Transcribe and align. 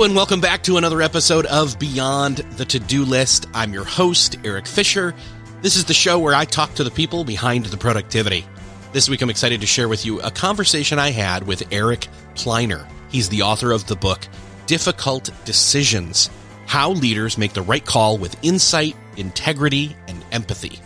And 0.00 0.14
welcome 0.14 0.40
back 0.40 0.62
to 0.62 0.76
another 0.76 1.02
episode 1.02 1.44
of 1.46 1.76
Beyond 1.76 2.36
the 2.36 2.64
To 2.64 2.78
Do 2.78 3.04
List. 3.04 3.46
I'm 3.52 3.72
your 3.74 3.84
host, 3.84 4.38
Erik 4.44 4.66
Fisher. 4.66 5.12
This 5.60 5.74
is 5.74 5.84
the 5.86 5.92
show 5.92 6.20
where 6.20 6.36
I 6.36 6.44
talk 6.44 6.72
to 6.74 6.84
the 6.84 6.90
people 6.90 7.24
behind 7.24 7.66
the 7.66 7.76
productivity. 7.76 8.46
This 8.92 9.08
week, 9.08 9.22
I'm 9.22 9.28
excited 9.28 9.60
to 9.60 9.66
share 9.66 9.88
with 9.88 10.06
you 10.06 10.20
a 10.20 10.30
conversation 10.30 11.00
I 11.00 11.10
had 11.10 11.46
with 11.46 11.72
Eric 11.72 12.06
Pliner. 12.36 12.86
He's 13.10 13.28
the 13.28 13.42
author 13.42 13.72
of 13.72 13.88
the 13.88 13.96
book 13.96 14.20
Difficult 14.66 15.30
Decisions 15.44 16.30
How 16.66 16.92
Leaders 16.92 17.36
Make 17.36 17.52
the 17.52 17.62
Right 17.62 17.84
Call 17.84 18.18
with 18.18 18.42
Insight, 18.42 18.94
Integrity, 19.16 19.96
and 20.06 20.24
Empathy. 20.30 20.78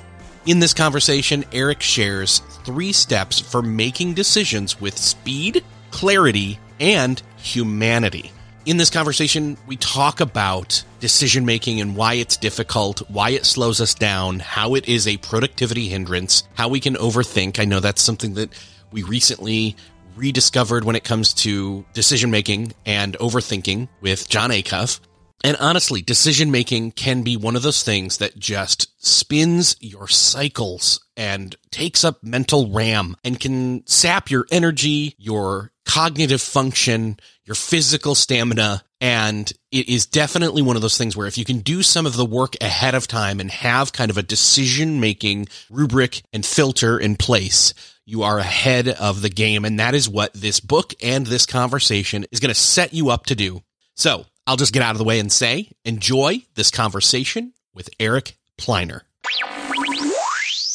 In 0.47 0.59
this 0.59 0.75
conversation, 0.75 1.45
Eric 1.53 1.83
shares 1.83 2.41
three 2.65 2.93
steps 2.93 3.39
for 3.39 3.61
making 3.61 4.15
decisions 4.15 4.81
with 4.81 4.97
speed, 4.97 5.63
clarity, 5.91 6.59
and 6.81 7.23
humanity. 7.37 8.33
In 8.65 8.77
this 8.77 8.91
conversation, 8.91 9.57
we 9.67 9.77
talk 9.77 10.21
about 10.21 10.85
decision 11.01 11.45
making 11.45 11.81
and 11.81 11.97
why 11.97 12.15
it's 12.15 12.37
difficult, 12.37 13.01
why 13.11 13.31
it 13.31 13.45
slows 13.45 13.81
us 13.81 13.93
down, 13.93 14.39
how 14.39 14.77
it 14.77 14.89
is 14.89 15.09
a 15.09 15.17
productivity 15.17 15.89
hindrance, 15.89 16.45
how 16.55 16.69
we 16.69 16.79
can 16.79 16.95
overthink. 16.95 17.59
I 17.59 17.65
know 17.65 17.81
that's 17.81 18.03
something 18.03 18.35
that 18.35 18.51
we 18.93 19.03
recently 19.03 19.75
rediscovered 20.15 20.85
when 20.85 20.95
it 20.95 21.03
comes 21.03 21.35
to 21.35 21.85
decision 21.93 22.31
making 22.31 22.73
and 22.87 23.19
overthinking 23.19 23.89
with 24.01 24.29
Jon 24.29 24.51
Acuff. 24.51 25.01
And 25.43 25.57
honestly, 25.57 26.01
decision 26.01 26.53
making 26.53 26.93
can 26.93 27.23
be 27.23 27.37
one 27.37 27.57
of 27.57 27.63
those 27.63 27.83
things 27.83 28.19
that 28.19 28.39
just 28.39 28.93
spins 29.05 29.75
your 29.81 30.07
cycles 30.07 31.05
and 31.17 31.57
takes 31.73 32.05
up 32.05 32.23
mental 32.23 32.71
RAM 32.71 33.17
and 33.25 33.41
can 33.41 33.85
sap 33.89 34.31
your 34.31 34.47
energy, 34.53 35.17
your 35.19 35.73
cognitive 35.85 36.41
function, 36.41 37.19
your 37.45 37.55
physical 37.55 38.15
stamina. 38.15 38.83
And 39.01 39.53
it 39.71 39.89
is 39.89 40.07
definitely 40.07 40.63
one 40.63 40.77
of 40.77 40.83
those 40.83 40.97
things 40.97 41.17
where 41.17 41.27
if 41.27 41.37
you 41.37 41.45
can 41.45 41.59
do 41.59 41.83
some 41.83 42.07
of 42.07 42.17
the 42.17 42.25
work 42.25 42.55
ahead 42.61 42.95
of 42.95 43.09
time 43.09 43.41
and 43.41 43.51
have 43.51 43.93
kind 43.93 44.11
of 44.11 44.19
a 44.19 44.23
decision 44.23 45.01
making 45.01 45.49
rubric 45.69 46.23
and 46.33 46.47
filter 46.47 46.99
in 46.99 47.17
place, 47.17 47.75
you 48.07 48.23
are 48.23 48.39
ahead 48.39 48.89
of 48.89 49.23
the 49.23 49.29
game. 49.29 49.65
And 49.65 49.81
that 49.81 49.95
is 49.95 50.09
what 50.09 50.33
this 50.35 50.61
book 50.61 50.95
and 51.03 51.27
this 51.27 51.47
conversation 51.47 52.25
is 52.31 52.41
going 52.41 52.55
to 52.55 52.55
set 52.55 52.95
you 52.95 53.11
up 53.11 53.27
to 53.27 53.35
do. 53.35 53.63
So 53.97 54.25
I'll 54.47 54.57
just 54.57 54.73
get 54.73 54.83
out 54.83 54.93
of 54.93 54.99
the 54.99 55.05
way 55.05 55.19
and 55.19 55.31
say, 55.31 55.71
enjoy 55.85 56.43
this 56.55 56.71
conversation 56.71 57.53
with 57.75 57.91
Eric 57.99 58.37
Pliner. 58.57 59.03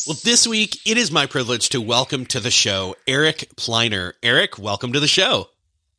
Well, 0.05 0.17
this 0.23 0.47
week 0.47 0.77
it 0.85 0.97
is 0.97 1.11
my 1.11 1.25
privilege 1.25 1.69
to 1.69 1.81
welcome 1.81 2.25
to 2.27 2.39
the 2.39 2.51
show 2.51 2.95
Eric 3.07 3.49
Pliner. 3.57 4.13
Eric, 4.23 4.57
welcome 4.57 4.93
to 4.93 4.99
the 4.99 5.07
show. 5.07 5.49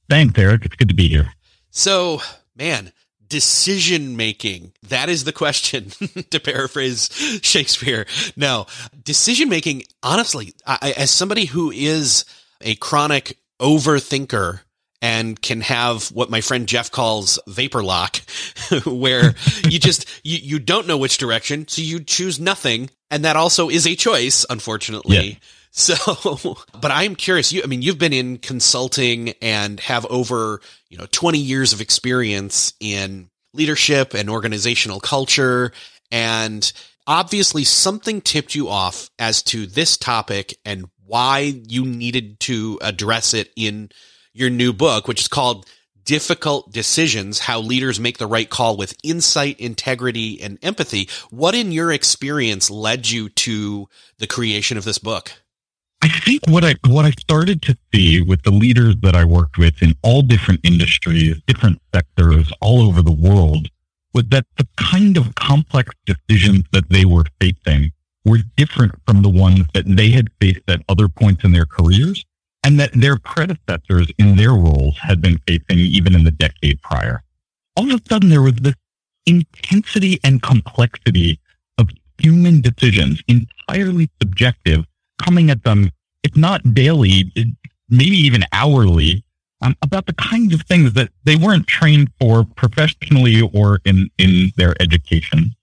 Thanks, 0.08 0.38
Erik. 0.38 0.64
It's 0.64 0.76
good 0.76 0.88
to 0.88 0.94
be 0.94 1.08
here. 1.08 1.32
So, 1.70 2.22
man, 2.56 2.92
decision 3.28 4.16
making. 4.16 4.72
That 4.88 5.08
is 5.08 5.24
the 5.24 5.32
question, 5.32 5.90
to 6.30 6.40
paraphrase 6.40 7.10
Shakespeare. 7.42 8.06
No, 8.36 8.66
decision 9.04 9.48
making, 9.48 9.84
honestly, 10.02 10.54
I, 10.66 10.94
as 10.96 11.10
somebody 11.10 11.44
who 11.44 11.70
is 11.70 12.24
a 12.60 12.74
chronic 12.76 13.38
overthinker, 13.60 14.60
and 15.00 15.40
can 15.40 15.60
have 15.60 16.08
what 16.08 16.30
my 16.30 16.40
friend 16.40 16.66
Jeff 16.66 16.90
calls 16.90 17.38
vapor 17.46 17.82
lock, 17.82 18.16
where 18.84 19.34
you 19.68 19.78
just 19.78 20.08
you, 20.24 20.38
you 20.38 20.58
don't 20.58 20.86
know 20.86 20.98
which 20.98 21.18
direction, 21.18 21.68
so 21.68 21.82
you 21.82 22.00
choose 22.00 22.40
nothing, 22.40 22.90
and 23.10 23.24
that 23.24 23.36
also 23.36 23.68
is 23.68 23.86
a 23.86 23.94
choice, 23.94 24.44
unfortunately. 24.48 25.16
Yeah. 25.16 25.34
So, 25.78 26.56
but 26.80 26.90
I'm 26.90 27.14
curious. 27.14 27.52
You, 27.52 27.62
I 27.62 27.66
mean, 27.66 27.82
you've 27.82 27.98
been 27.98 28.12
in 28.12 28.38
consulting 28.38 29.30
and 29.40 29.78
have 29.80 30.04
over, 30.06 30.60
you 30.90 30.98
know, 30.98 31.06
20 31.12 31.38
years 31.38 31.72
of 31.72 31.80
experience 31.80 32.72
in 32.80 33.30
leadership 33.54 34.12
and 34.12 34.28
organizational 34.28 34.98
culture. 34.98 35.72
And 36.10 36.70
obviously 37.06 37.62
something 37.62 38.20
tipped 38.20 38.54
you 38.54 38.68
off 38.68 39.08
as 39.18 39.42
to 39.44 39.66
this 39.66 39.96
topic 39.96 40.58
and 40.64 40.88
why 41.06 41.54
you 41.68 41.86
needed 41.86 42.40
to 42.40 42.78
address 42.82 43.32
it 43.32 43.50
in 43.54 43.90
your 44.34 44.50
new 44.50 44.72
book, 44.72 45.06
which 45.06 45.20
is 45.20 45.28
called 45.28 45.64
difficult 46.04 46.72
decisions, 46.72 47.38
how 47.38 47.60
leaders 47.60 48.00
make 48.00 48.18
the 48.18 48.26
right 48.26 48.50
call 48.50 48.76
with 48.76 48.96
insight, 49.04 49.60
integrity, 49.60 50.40
and 50.40 50.58
empathy. 50.60 51.08
What 51.30 51.54
in 51.54 51.70
your 51.70 51.92
experience 51.92 52.68
led 52.68 53.08
you 53.08 53.28
to 53.28 53.88
the 54.18 54.26
creation 54.26 54.76
of 54.76 54.84
this 54.84 54.98
book? 54.98 55.32
I 56.00 56.08
think 56.08 56.42
what 56.48 56.64
I 56.64 56.76
what 56.86 57.04
I 57.04 57.10
started 57.10 57.60
to 57.62 57.76
see 57.92 58.20
with 58.20 58.42
the 58.42 58.50
leaders 58.50 58.94
that 59.02 59.16
I 59.16 59.24
worked 59.24 59.58
with 59.58 59.82
in 59.82 59.94
all 60.02 60.22
different 60.22 60.60
industries, 60.62 61.40
different 61.46 61.80
sectors 61.92 62.52
all 62.60 62.82
over 62.82 63.02
the 63.02 63.12
world 63.12 63.68
was 64.14 64.24
that 64.28 64.46
the 64.56 64.66
kind 64.76 65.16
of 65.16 65.34
complex 65.34 65.94
decisions 66.06 66.64
that 66.72 66.88
they 66.88 67.04
were 67.04 67.24
facing 67.40 67.90
were 68.24 68.38
different 68.56 68.92
from 69.06 69.22
the 69.22 69.28
ones 69.28 69.66
that 69.74 69.84
they 69.86 70.10
had 70.10 70.28
faced 70.40 70.62
at 70.68 70.82
other 70.88 71.08
points 71.08 71.44
in 71.44 71.52
their 71.52 71.66
careers 71.66 72.24
and 72.64 72.78
that 72.78 72.92
their 72.92 73.16
predecessors 73.18 74.10
in 74.18 74.36
their 74.36 74.52
roles 74.52 74.96
had 74.98 75.20
been 75.20 75.38
facing 75.46 75.78
even 75.78 76.14
in 76.14 76.24
the 76.24 76.30
decade 76.30 76.80
prior. 76.82 77.22
All 77.76 77.92
of 77.92 78.00
a 78.00 78.08
sudden 78.08 78.28
there 78.28 78.42
was 78.42 78.54
this 78.54 78.74
intensity 79.26 80.18
and 80.24 80.42
complexity 80.42 81.40
of 81.76 81.90
human 82.18 82.60
decisions, 82.60 83.22
entirely 83.28 84.08
subjective 84.20 84.84
coming 85.18 85.50
at 85.50 85.64
them, 85.64 85.90
if 86.22 86.36
not 86.36 86.74
daily, 86.74 87.32
maybe 87.88 88.16
even 88.16 88.44
hourly, 88.52 89.24
um, 89.60 89.76
about 89.82 90.06
the 90.06 90.14
kinds 90.14 90.54
of 90.54 90.62
things 90.62 90.92
that 90.94 91.10
they 91.24 91.36
weren't 91.36 91.66
trained 91.66 92.10
for 92.20 92.44
professionally 92.44 93.40
or 93.52 93.80
in, 93.84 94.10
in 94.18 94.52
their 94.56 94.80
education. 94.80 95.54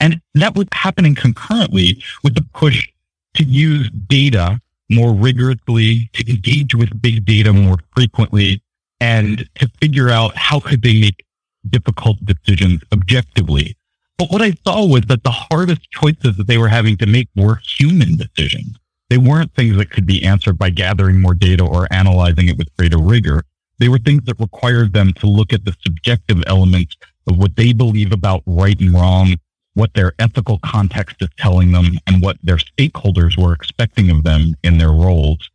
And 0.00 0.20
that 0.34 0.54
was 0.54 0.66
happening 0.72 1.14
concurrently 1.14 2.02
with 2.22 2.34
the 2.34 2.44
push 2.54 2.88
to 3.34 3.44
use 3.44 3.90
data 4.08 4.60
more 4.90 5.12
rigorously, 5.12 6.10
to 6.12 6.30
engage 6.30 6.74
with 6.74 7.00
big 7.00 7.24
data 7.24 7.52
more 7.52 7.78
frequently, 7.94 8.62
and 9.00 9.48
to 9.56 9.68
figure 9.80 10.10
out 10.10 10.36
how 10.36 10.60
could 10.60 10.82
they 10.82 11.00
make 11.00 11.24
difficult 11.68 12.16
decisions 12.24 12.82
objectively. 12.92 13.76
But 14.18 14.30
what 14.30 14.42
I 14.42 14.52
saw 14.66 14.86
was 14.86 15.02
that 15.02 15.24
the 15.24 15.30
hardest 15.30 15.90
choices 15.90 16.36
that 16.36 16.46
they 16.46 16.56
were 16.56 16.68
having 16.68 16.96
to 16.98 17.06
make 17.06 17.28
were 17.36 17.60
human 17.64 18.16
decisions. 18.16 18.78
They 19.08 19.18
weren't 19.18 19.54
things 19.54 19.76
that 19.76 19.90
could 19.90 20.06
be 20.06 20.24
answered 20.24 20.58
by 20.58 20.70
gathering 20.70 21.20
more 21.20 21.34
data 21.34 21.64
or 21.64 21.86
analyzing 21.92 22.48
it 22.48 22.58
with 22.58 22.74
greater 22.76 22.98
rigor. 22.98 23.44
They 23.78 23.88
were 23.88 23.98
things 23.98 24.24
that 24.24 24.40
required 24.40 24.92
them 24.92 25.12
to 25.14 25.26
look 25.26 25.52
at 25.52 25.64
the 25.64 25.76
subjective 25.80 26.42
elements 26.46 26.96
of 27.28 27.36
what 27.36 27.56
they 27.56 27.72
believe 27.72 28.12
about 28.12 28.42
right 28.46 28.78
and 28.80 28.92
wrong, 28.92 29.36
what 29.74 29.94
their 29.94 30.12
ethical 30.18 30.58
context 30.64 31.16
is 31.20 31.28
telling 31.36 31.72
them, 31.72 31.98
and 32.06 32.22
what 32.22 32.38
their 32.42 32.56
stakeholders 32.56 33.40
were 33.40 33.52
expecting 33.52 34.10
of 34.10 34.24
them 34.24 34.54
in 34.64 34.78
their 34.78 34.92
roles. 34.92 35.50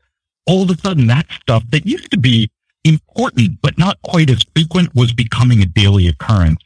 All 0.48 0.64
of 0.64 0.70
a 0.70 0.78
sudden, 0.78 1.08
that 1.08 1.28
stuff 1.32 1.64
that 1.72 1.86
used 1.86 2.12
to 2.12 2.18
be 2.18 2.50
important, 2.84 3.62
but 3.62 3.78
not 3.78 4.02
quite 4.04 4.30
as 4.30 4.44
frequent 4.56 4.96
was 4.96 5.14
becoming 5.14 5.62
a 5.62 5.66
daily 5.66 6.08
occurrence. 6.08 6.62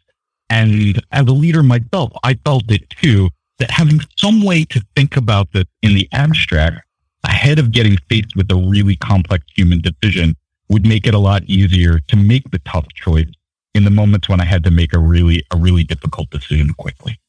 And 0.50 1.02
as 1.12 1.26
a 1.28 1.34
leader 1.34 1.64
myself, 1.64 2.12
I 2.24 2.36
felt 2.46 2.70
it 2.70 2.90
too 2.90 3.30
that 3.60 3.72
having 3.72 4.00
some 4.18 4.44
way 4.44 4.66
to 4.66 4.84
think 4.96 5.16
about 5.16 5.52
this 5.54 5.66
in 5.82 5.94
the 5.94 6.08
abstract 6.12 6.82
ahead 7.24 7.60
of 7.60 7.72
getting 7.72 7.98
faced 8.10 8.36
with 8.36 8.52
a 8.52 8.56
really 8.56 8.96
complex 8.96 9.46
human 9.56 9.82
decision 9.82 10.36
would 10.70 10.86
make 10.86 11.08
it 11.08 11.14
a 11.14 11.20
lot 11.20 11.44
easier 11.46 12.00
to 12.00 12.16
make 12.16 12.50
the 12.52 12.60
tough 12.60 12.88
choice 12.94 13.30
in 13.74 13.84
the 13.84 13.92
moments 13.92 14.30
when 14.30 14.40
I 14.40 14.46
had 14.46 14.64
to 14.64 14.72
make 14.72 14.94
a 14.94 15.00
really, 15.00 15.44
a 15.52 15.58
really 15.58 15.84
difficult 15.84 16.30
decision 16.30 16.74
quickly. 16.74 17.20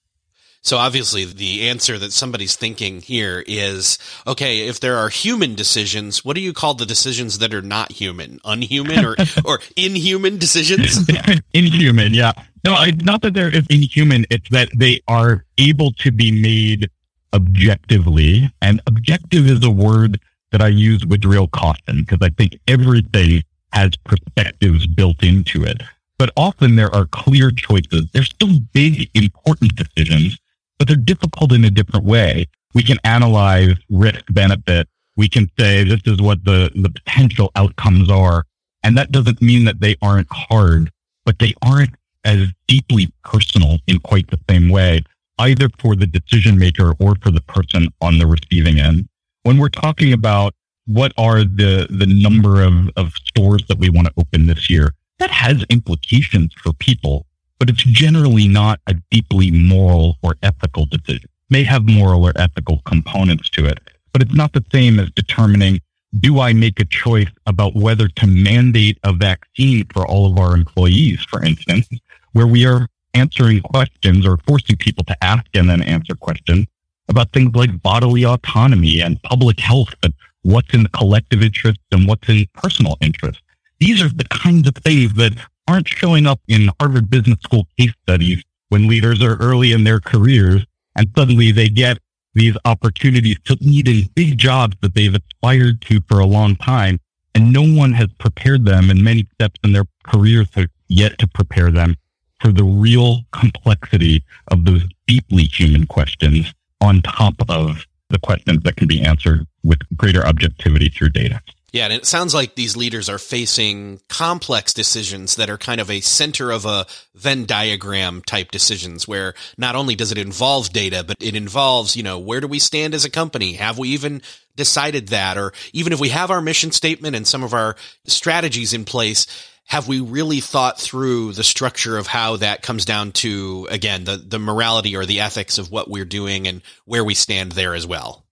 So 0.67 0.79
obviously 0.79 1.25
the 1.25 1.69
answer 1.69 1.97
that 1.97 2.13
somebody's 2.13 2.57
thinking 2.57 3.01
here 3.01 3.45
is, 3.47 4.01
okay, 4.27 4.67
if 4.67 4.81
there 4.81 4.97
are 4.97 5.09
human 5.09 5.55
decisions, 5.55 6.25
what 6.25 6.35
do 6.35 6.41
you 6.41 6.53
call 6.53 6.75
the 6.75 6.85
decisions 6.85 7.39
that 7.39 7.55
are 7.55 7.63
not 7.63 7.93
human? 7.93 8.41
Unhuman 8.45 9.05
or, 9.05 9.15
or 9.45 9.61
inhuman 9.77 10.39
decisions? 10.39 11.09
inhuman, 11.55 12.15
yeah. 12.15 12.33
No, 12.65 12.75
I, 12.75 12.91
not 13.05 13.23
that 13.23 13.35
they're 13.35 13.53
inhuman. 13.71 14.27
It's 14.29 14.49
that 14.51 14.69
they 14.77 15.01
are 15.07 15.45
able 15.57 15.93
to 16.01 16.11
be 16.11 16.33
made 16.33 16.91
objectively. 17.33 18.51
And 18.61 18.83
objective 18.89 19.47
is 19.47 19.65
a 19.65 19.71
word 19.71 20.19
that 20.51 20.61
I 20.61 20.69
use 20.69 21.07
with 21.07 21.25
real 21.25 21.47
caution 21.47 22.01
because 22.01 22.19
I 22.21 22.31
think 22.31 22.59
everything 22.67 23.45
has 23.73 23.93
perspectives 24.05 24.89
built 24.89 25.23
into 25.23 25.63
it. 25.63 25.81
But 26.19 26.33
often 26.37 26.75
there 26.75 26.93
are 26.93 27.07
clear 27.07 27.53
choices. 27.53 28.07
They're 28.13 28.25
still 28.25 28.59
big, 28.73 29.09
important 29.15 29.77
decisions 29.77 30.41
but 30.79 30.89
they're 30.89 30.97
difficult 30.97 31.53
in 31.53 31.65
a 31.65 31.71
different 31.71 32.05
way. 32.05 32.47
We 32.75 32.83
can 32.83 32.99
analyze 33.05 33.75
risk 33.91 34.25
benefit. 34.31 34.89
We 35.17 35.29
can 35.29 35.51
say 35.59 35.85
this 35.85 36.03
is 36.05 36.21
what 36.21 36.45
the, 36.45 36.71
the 36.75 36.91
potential 36.91 37.51
outcomes 37.57 38.11
are. 38.11 38.45
And 38.83 38.97
that 38.99 39.11
doesn't 39.11 39.41
mean 39.41 39.65
that 39.65 39.81
they 39.81 39.97
aren't 40.03 40.29
hard, 40.31 40.91
but 41.25 41.39
they 41.39 41.55
aren't 41.63 41.95
as 42.25 42.49
deeply 42.67 43.13
personal 43.25 43.79
in 43.87 43.99
quite 44.01 44.29
the 44.31 44.39
same 44.51 44.69
way, 44.69 45.03
either 45.39 45.69
for 45.79 45.97
the 45.97 46.07
decision 46.07 46.59
maker 46.59 46.93
or 47.01 47.15
for 47.23 47.31
the 47.31 47.41
person 47.43 47.89
on 48.01 48.19
the 48.19 48.27
receiving 48.27 48.79
end. 48.79 49.09
When 49.45 49.59
we're 49.59 49.69
talking 49.69 50.13
about 50.13 50.55
what 50.87 51.13
are 51.17 51.41
the, 51.41 51.87
the 51.91 52.07
number 52.07 52.63
of, 52.63 52.91
of 52.97 53.13
stores 53.25 53.65
that 53.69 53.79
we 53.79 53.91
want 53.91 54.09
to 54.09 54.15
open 54.19 54.47
this 54.47 54.69
year, 54.69 54.93
that 55.19 55.31
has 55.31 55.65
implications 55.71 56.53
for 56.55 56.73
people 56.75 57.27
but 57.59 57.71
it's 57.71 57.85
generally 57.85 58.49
not 58.49 58.81
a 58.87 58.95
deeply 59.11 59.51
moral 59.51 60.17
or 60.23 60.37
ethical 60.43 60.87
decision. 60.87 61.25
It 61.25 61.51
may 61.51 61.65
have 61.65 61.89
moral 61.89 62.25
or 62.25 62.33
ethical 62.37 62.83
components 62.85 63.49
to 63.51 63.67
it, 63.67 63.79
but 64.13 64.23
it's 64.23 64.35
not 64.35 64.53
the 64.53 64.65
same 64.73 64.99
as 64.99 65.11
determining 65.11 65.81
do 66.19 66.41
I 66.41 66.53
make 66.53 66.81
a 66.81 66.85
choice 66.85 67.31
about 67.47 67.75
whether 67.75 68.09
to 68.09 68.27
mandate 68.27 68.99
a 69.03 69.13
vaccine 69.13 69.87
for 69.93 70.07
all 70.07 70.31
of 70.31 70.39
our 70.39 70.55
employees, 70.55 71.23
for 71.29 71.43
instance, 71.43 71.89
where 72.33 72.47
we 72.47 72.65
are 72.65 72.89
answering 73.15 73.61
questions 73.61 74.27
or 74.27 74.37
forcing 74.47 74.77
people 74.77 75.05
to 75.05 75.25
ask 75.25 75.45
and 75.55 75.69
then 75.69 75.83
answer 75.83 76.15
questions 76.15 76.67
about 77.09 77.33
things 77.33 77.55
like 77.55 77.83
bodily 77.83 78.25
autonomy 78.25 79.01
and 79.01 79.23
public 79.23 79.61
health 79.61 79.95
and 80.03 80.13
what's 80.43 80.73
in 80.75 80.83
the 80.83 80.89
collective 80.91 81.43
interest 81.43 81.79
and 81.93 82.07
what's 82.07 82.29
in 82.29 82.47
personal 82.55 82.97
interest. 83.01 83.41
These 83.79 84.03
are 84.03 84.09
the 84.09 84.25
kinds 84.25 84.69
of 84.69 84.75
things 84.77 85.15
that 85.15 85.33
aren't 85.69 85.89
showing 85.89 86.27
up 86.27 86.41
in 86.49 86.71
Harvard 86.81 87.11
Business 87.11 87.39
School 87.41 87.67
case 87.79 87.93
studies 88.03 88.43
when 88.69 88.89
leaders 88.89 89.23
are 89.23 89.37
early 89.37 89.73
in 89.73 89.85
their 89.85 90.01
careers 90.01 90.65
and 90.97 91.09
suddenly 91.17 91.53
they 91.53 91.69
get 91.69 91.99
these 92.35 92.57
opportunities 92.65 93.39
to 93.45 93.57
lead 93.61 93.89
in 93.89 94.09
big 94.15 94.39
jobs 94.39 94.77
that 94.83 94.95
they've 94.95 95.15
aspired 95.15 95.81
to 95.83 96.01
for 96.09 96.21
a 96.21 96.27
long 96.27 96.57
time. 96.57 97.01
And 97.35 97.53
no 97.53 97.63
one 97.63 97.93
has 97.93 98.09
prepared 98.19 98.65
them 98.65 98.91
and 98.91 99.03
many 99.03 99.27
steps 99.35 99.59
in 99.65 99.73
their 99.73 99.87
careers 100.05 100.49
have 100.55 100.69
yet 100.89 101.19
to 101.19 101.27
prepare 101.27 101.71
them 101.71 101.97
for 102.41 102.53
the 102.53 102.65
real 102.65 103.23
complexity 103.33 104.23
of 104.49 104.65
those 104.65 104.85
deeply 105.07 105.45
human 105.45 105.87
questions 105.87 106.53
on 106.81 107.03
top 107.03 107.35
of 107.49 107.87
the 108.11 108.19
questions 108.19 108.63
that 108.63 108.77
can 108.77 108.87
be 108.87 109.03
answered 109.03 109.47
with 109.65 109.79
greater 109.97 110.25
objectivity 110.27 110.89
through 110.89 111.09
data. 111.09 111.41
Yeah, 111.77 111.85
and 111.85 111.93
it 111.93 112.07
sounds 112.07 112.33
like 112.33 112.55
these 112.55 112.75
leaders 112.75 113.11
are 113.11 113.19
facing 113.19 114.01
complex 114.09 114.73
decisions 114.73 115.37
that 115.37 115.51
are 115.51 115.59
kind 115.59 115.79
of 115.79 115.91
a 115.91 116.01
center 116.01 116.51
of 116.51 116.65
a 116.65 116.87
Venn 117.15 117.45
diagram 117.45 118.23
type 118.23 118.51
decisions 118.51 119.07
where 119.07 119.35
not 119.59 119.77
only 119.77 119.95
does 119.95 120.11
it 120.11 120.17
involve 120.17 120.71
data, 120.71 121.05
but 121.07 121.19
it 121.21 121.35
involves, 121.35 121.95
you 121.95 122.03
know, 122.03 122.19
where 122.19 122.41
do 122.41 122.49
we 122.49 122.61
stand 122.61 122.95
as 122.95 123.05
a 123.05 123.11
company? 123.11 123.53
Have 123.53 123.77
we 123.77 123.91
even 123.91 124.23
decided 124.57 125.09
that? 125.09 125.37
Or 125.37 125.53
even 125.75 125.93
if 125.93 126.01
we 126.01 126.09
have 126.09 126.31
our 126.31 126.41
mission 126.41 126.73
statement 126.73 127.15
and 127.15 127.27
some 127.27 127.45
of 127.45 127.53
our 127.53 127.77
strategies 128.07 128.73
in 128.73 128.87
place, 128.87 129.27
have 129.67 129.87
we 129.87 130.01
really 130.01 130.41
thought 130.41 130.81
through 130.81 131.33
the 131.33 131.45
structure 131.45 131.99
of 131.99 132.07
how 132.07 132.37
that 132.37 132.63
comes 132.63 132.87
down 132.87 133.13
to, 133.13 133.69
again, 133.71 134.05
the, 134.05 134.17
the 134.17 134.39
morality 134.39 134.97
or 134.97 135.05
the 135.05 135.21
ethics 135.21 135.59
of 135.59 135.71
what 135.71 135.91
we're 135.91 136.07
doing 136.07 136.49
and 136.49 136.63
where 136.87 137.05
we 137.05 137.13
stand 137.13 137.53
there 137.53 137.75
as 137.75 137.87
well? 137.87 138.26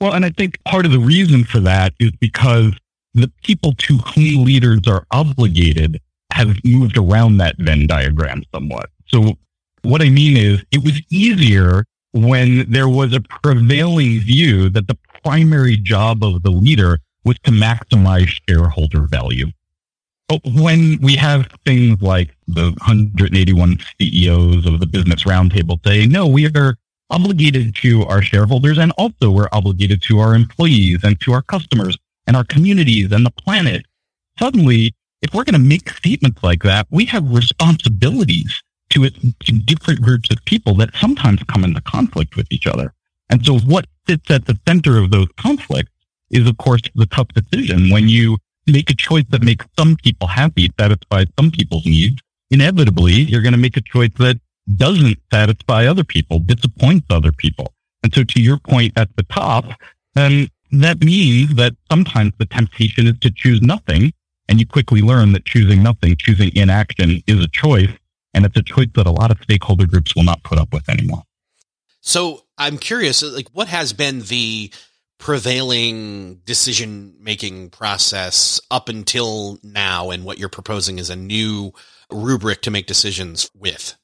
Well, 0.00 0.12
and 0.12 0.24
I 0.24 0.30
think 0.30 0.62
part 0.64 0.86
of 0.86 0.92
the 0.92 0.98
reason 0.98 1.44
for 1.44 1.60
that 1.60 1.94
is 1.98 2.10
because 2.12 2.72
the 3.14 3.30
people 3.42 3.72
to 3.78 3.98
whom 3.98 4.44
leaders 4.44 4.80
are 4.88 5.06
obligated 5.10 6.00
have 6.32 6.56
moved 6.64 6.96
around 6.96 7.38
that 7.38 7.56
Venn 7.58 7.86
diagram 7.86 8.42
somewhat. 8.52 8.90
So 9.06 9.34
what 9.82 10.02
I 10.02 10.08
mean 10.08 10.36
is 10.36 10.64
it 10.72 10.82
was 10.82 11.00
easier 11.10 11.84
when 12.12 12.70
there 12.70 12.88
was 12.88 13.12
a 13.12 13.20
prevailing 13.20 14.20
view 14.20 14.68
that 14.70 14.88
the 14.88 14.98
primary 15.24 15.76
job 15.76 16.24
of 16.24 16.42
the 16.42 16.50
leader 16.50 16.98
was 17.24 17.36
to 17.44 17.50
maximize 17.50 18.28
shareholder 18.48 19.02
value. 19.02 19.46
But 20.28 20.40
when 20.44 20.98
we 21.02 21.16
have 21.16 21.48
things 21.66 22.00
like 22.00 22.34
the 22.48 22.70
181 22.86 23.78
CEOs 24.00 24.66
of 24.66 24.80
the 24.80 24.86
Business 24.86 25.24
Roundtable 25.24 25.78
saying, 25.84 26.10
no, 26.10 26.26
we 26.26 26.46
are 26.46 26.76
obligated 27.10 27.74
to 27.76 28.04
our 28.04 28.22
shareholders 28.22 28.78
and 28.78 28.92
also 28.98 29.30
we're 29.30 29.48
obligated 29.52 30.02
to 30.02 30.18
our 30.18 30.34
employees 30.34 31.00
and 31.04 31.20
to 31.20 31.32
our 31.32 31.42
customers 31.42 31.96
and 32.26 32.36
our 32.36 32.44
communities 32.44 33.12
and 33.12 33.24
the 33.26 33.30
planet. 33.30 33.84
Suddenly, 34.38 34.94
if 35.22 35.32
we're 35.32 35.44
going 35.44 35.54
to 35.54 35.58
make 35.58 35.88
statements 35.90 36.42
like 36.42 36.62
that, 36.62 36.86
we 36.90 37.04
have 37.06 37.30
responsibilities 37.30 38.62
to, 38.90 39.04
it, 39.04 39.14
to 39.40 39.52
different 39.52 40.00
groups 40.00 40.30
of 40.30 40.44
people 40.44 40.74
that 40.76 40.94
sometimes 40.96 41.42
come 41.44 41.64
into 41.64 41.80
conflict 41.82 42.36
with 42.36 42.46
each 42.50 42.66
other. 42.66 42.92
And 43.30 43.44
so 43.44 43.58
what 43.58 43.86
sits 44.08 44.30
at 44.30 44.46
the 44.46 44.58
center 44.66 44.98
of 44.98 45.10
those 45.10 45.28
conflicts 45.38 45.90
is, 46.30 46.48
of 46.48 46.56
course, 46.58 46.82
the 46.94 47.06
tough 47.06 47.28
decision 47.28 47.90
when 47.90 48.08
you 48.08 48.38
make 48.66 48.90
a 48.90 48.94
choice 48.94 49.24
that 49.30 49.42
makes 49.42 49.66
some 49.78 49.96
people 49.96 50.26
happy, 50.26 50.70
satisfies 50.78 51.26
some 51.38 51.50
people's 51.50 51.86
needs. 51.86 52.20
Inevitably, 52.50 53.12
you're 53.12 53.42
going 53.42 53.52
to 53.52 53.58
make 53.58 53.76
a 53.76 53.82
choice 53.82 54.10
that 54.18 54.38
doesn't 54.76 55.18
satisfy 55.32 55.86
other 55.86 56.04
people, 56.04 56.38
disappoints 56.38 57.06
other 57.10 57.32
people. 57.32 57.72
And 58.02 58.14
so 58.14 58.24
to 58.24 58.40
your 58.40 58.58
point 58.58 58.92
at 58.96 59.14
the 59.16 59.22
top, 59.24 59.64
then 60.14 60.48
that 60.72 61.02
means 61.02 61.54
that 61.56 61.74
sometimes 61.90 62.32
the 62.38 62.46
temptation 62.46 63.06
is 63.06 63.18
to 63.20 63.30
choose 63.30 63.60
nothing. 63.62 64.12
And 64.48 64.60
you 64.60 64.66
quickly 64.66 65.00
learn 65.00 65.32
that 65.32 65.46
choosing 65.46 65.82
nothing, 65.82 66.16
choosing 66.16 66.54
inaction 66.54 67.22
is 67.26 67.40
a 67.40 67.48
choice. 67.48 67.90
And 68.34 68.44
it's 68.44 68.56
a 68.56 68.62
choice 68.62 68.88
that 68.94 69.06
a 69.06 69.10
lot 69.10 69.30
of 69.30 69.38
stakeholder 69.42 69.86
groups 69.86 70.14
will 70.14 70.24
not 70.24 70.42
put 70.42 70.58
up 70.58 70.72
with 70.72 70.88
anymore. 70.88 71.22
So 72.00 72.44
I'm 72.58 72.76
curious, 72.76 73.22
like 73.22 73.48
what 73.52 73.68
has 73.68 73.92
been 73.92 74.20
the 74.20 74.70
prevailing 75.18 76.42
decision 76.44 77.14
making 77.18 77.70
process 77.70 78.60
up 78.70 78.90
until 78.90 79.58
now 79.62 80.10
and 80.10 80.24
what 80.24 80.38
you're 80.38 80.50
proposing 80.50 80.98
is 80.98 81.08
a 81.08 81.16
new 81.16 81.72
rubric 82.10 82.60
to 82.62 82.70
make 82.70 82.86
decisions 82.86 83.50
with? 83.54 83.96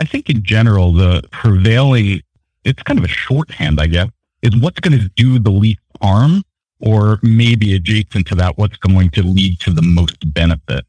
I 0.00 0.04
think 0.04 0.30
in 0.30 0.42
general, 0.42 0.92
the 0.92 1.22
prevailing, 1.30 2.22
it's 2.64 2.82
kind 2.82 2.98
of 2.98 3.04
a 3.04 3.08
shorthand, 3.08 3.80
I 3.80 3.86
guess, 3.86 4.08
is 4.42 4.56
what's 4.56 4.80
going 4.80 4.98
to 4.98 5.08
do 5.14 5.38
the 5.38 5.50
least 5.50 5.80
harm 6.00 6.42
or 6.80 7.18
maybe 7.22 7.74
adjacent 7.74 8.26
to 8.28 8.34
that, 8.36 8.56
what's 8.56 8.78
going 8.78 9.10
to 9.10 9.22
lead 9.22 9.60
to 9.60 9.70
the 9.70 9.82
most 9.82 10.32
benefit. 10.32 10.86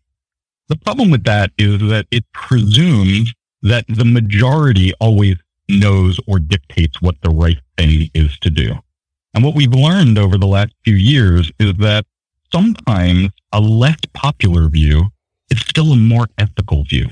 The 0.69 0.77
problem 0.77 1.11
with 1.11 1.25
that 1.25 1.51
is 1.57 1.79
that 1.89 2.07
it 2.11 2.23
presumes 2.31 3.33
that 3.61 3.83
the 3.89 4.05
majority 4.05 4.93
always 5.01 5.35
knows 5.67 6.17
or 6.27 6.39
dictates 6.39 7.01
what 7.01 7.15
the 7.21 7.29
right 7.29 7.59
thing 7.77 8.09
is 8.13 8.39
to 8.39 8.49
do. 8.49 8.75
And 9.33 9.43
what 9.43 9.55
we've 9.55 9.73
learned 9.73 10.17
over 10.17 10.37
the 10.37 10.47
last 10.47 10.71
few 10.85 10.95
years 10.95 11.51
is 11.59 11.73
that 11.79 12.05
sometimes 12.53 13.31
a 13.51 13.59
less 13.59 13.99
popular 14.13 14.69
view 14.69 15.09
is 15.49 15.59
still 15.59 15.91
a 15.91 15.97
more 15.97 16.27
ethical 16.37 16.85
view. 16.85 17.07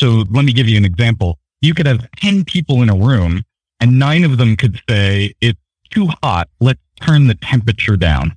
So 0.00 0.24
let 0.30 0.44
me 0.44 0.52
give 0.52 0.68
you 0.68 0.76
an 0.76 0.84
example. 0.84 1.38
You 1.60 1.74
could 1.74 1.86
have 1.86 2.10
10 2.16 2.44
people 2.44 2.82
in 2.82 2.90
a 2.90 2.96
room 2.96 3.42
and 3.80 3.98
nine 3.98 4.24
of 4.24 4.38
them 4.38 4.56
could 4.56 4.80
say, 4.88 5.34
it's 5.40 5.58
too 5.90 6.08
hot. 6.22 6.48
Let's 6.60 6.80
turn 7.00 7.26
the 7.26 7.34
temperature 7.34 7.96
down. 7.96 8.36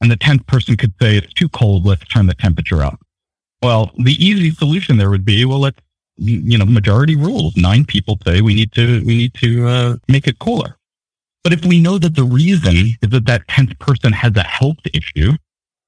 And 0.00 0.10
the 0.10 0.16
10th 0.16 0.46
person 0.46 0.76
could 0.76 0.92
say, 1.00 1.16
it's 1.16 1.32
too 1.32 1.48
cold. 1.48 1.86
Let's 1.86 2.04
turn 2.06 2.26
the 2.26 2.34
temperature 2.34 2.82
up. 2.82 3.00
Well, 3.62 3.92
the 3.96 4.12
easy 4.12 4.50
solution 4.50 4.96
there 4.96 5.10
would 5.10 5.24
be, 5.24 5.44
well, 5.44 5.60
let's, 5.60 5.78
you 6.16 6.58
know, 6.58 6.64
majority 6.64 7.16
rules. 7.16 7.56
Nine 7.56 7.84
people 7.84 8.18
say 8.26 8.40
we 8.40 8.54
need 8.54 8.72
to, 8.72 9.04
we 9.04 9.16
need 9.16 9.34
to 9.34 9.68
uh, 9.68 9.96
make 10.08 10.26
it 10.26 10.38
cooler. 10.38 10.76
But 11.44 11.52
if 11.52 11.64
we 11.64 11.80
know 11.80 11.98
that 11.98 12.14
the 12.14 12.24
reason 12.24 12.74
is 13.02 13.10
that 13.10 13.26
that 13.26 13.46
10th 13.48 13.78
person 13.78 14.12
has 14.12 14.36
a 14.36 14.42
health 14.42 14.78
issue 14.92 15.32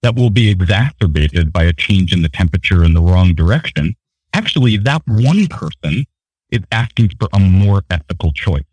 that 0.02 0.14
will 0.14 0.30
be 0.30 0.50
exacerbated 0.50 1.52
by 1.52 1.64
a 1.64 1.72
change 1.72 2.12
in 2.12 2.22
the 2.22 2.28
temperature 2.28 2.84
in 2.84 2.94
the 2.94 3.00
wrong 3.00 3.34
direction, 3.34 3.96
actually 4.34 4.76
that 4.78 5.02
one 5.06 5.46
person 5.46 6.04
is 6.50 6.60
asking 6.70 7.10
for 7.18 7.28
a 7.32 7.38
more 7.38 7.82
ethical 7.90 8.32
choice. 8.32 8.64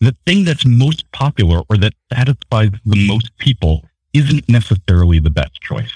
The 0.00 0.16
thing 0.26 0.44
that's 0.44 0.64
most 0.64 1.10
popular 1.12 1.62
or 1.68 1.76
that 1.76 1.94
satisfies 2.12 2.70
the 2.84 3.06
most 3.06 3.36
people 3.38 3.84
isn't 4.12 4.48
necessarily 4.48 5.18
the 5.18 5.30
best 5.30 5.60
choice. 5.60 5.92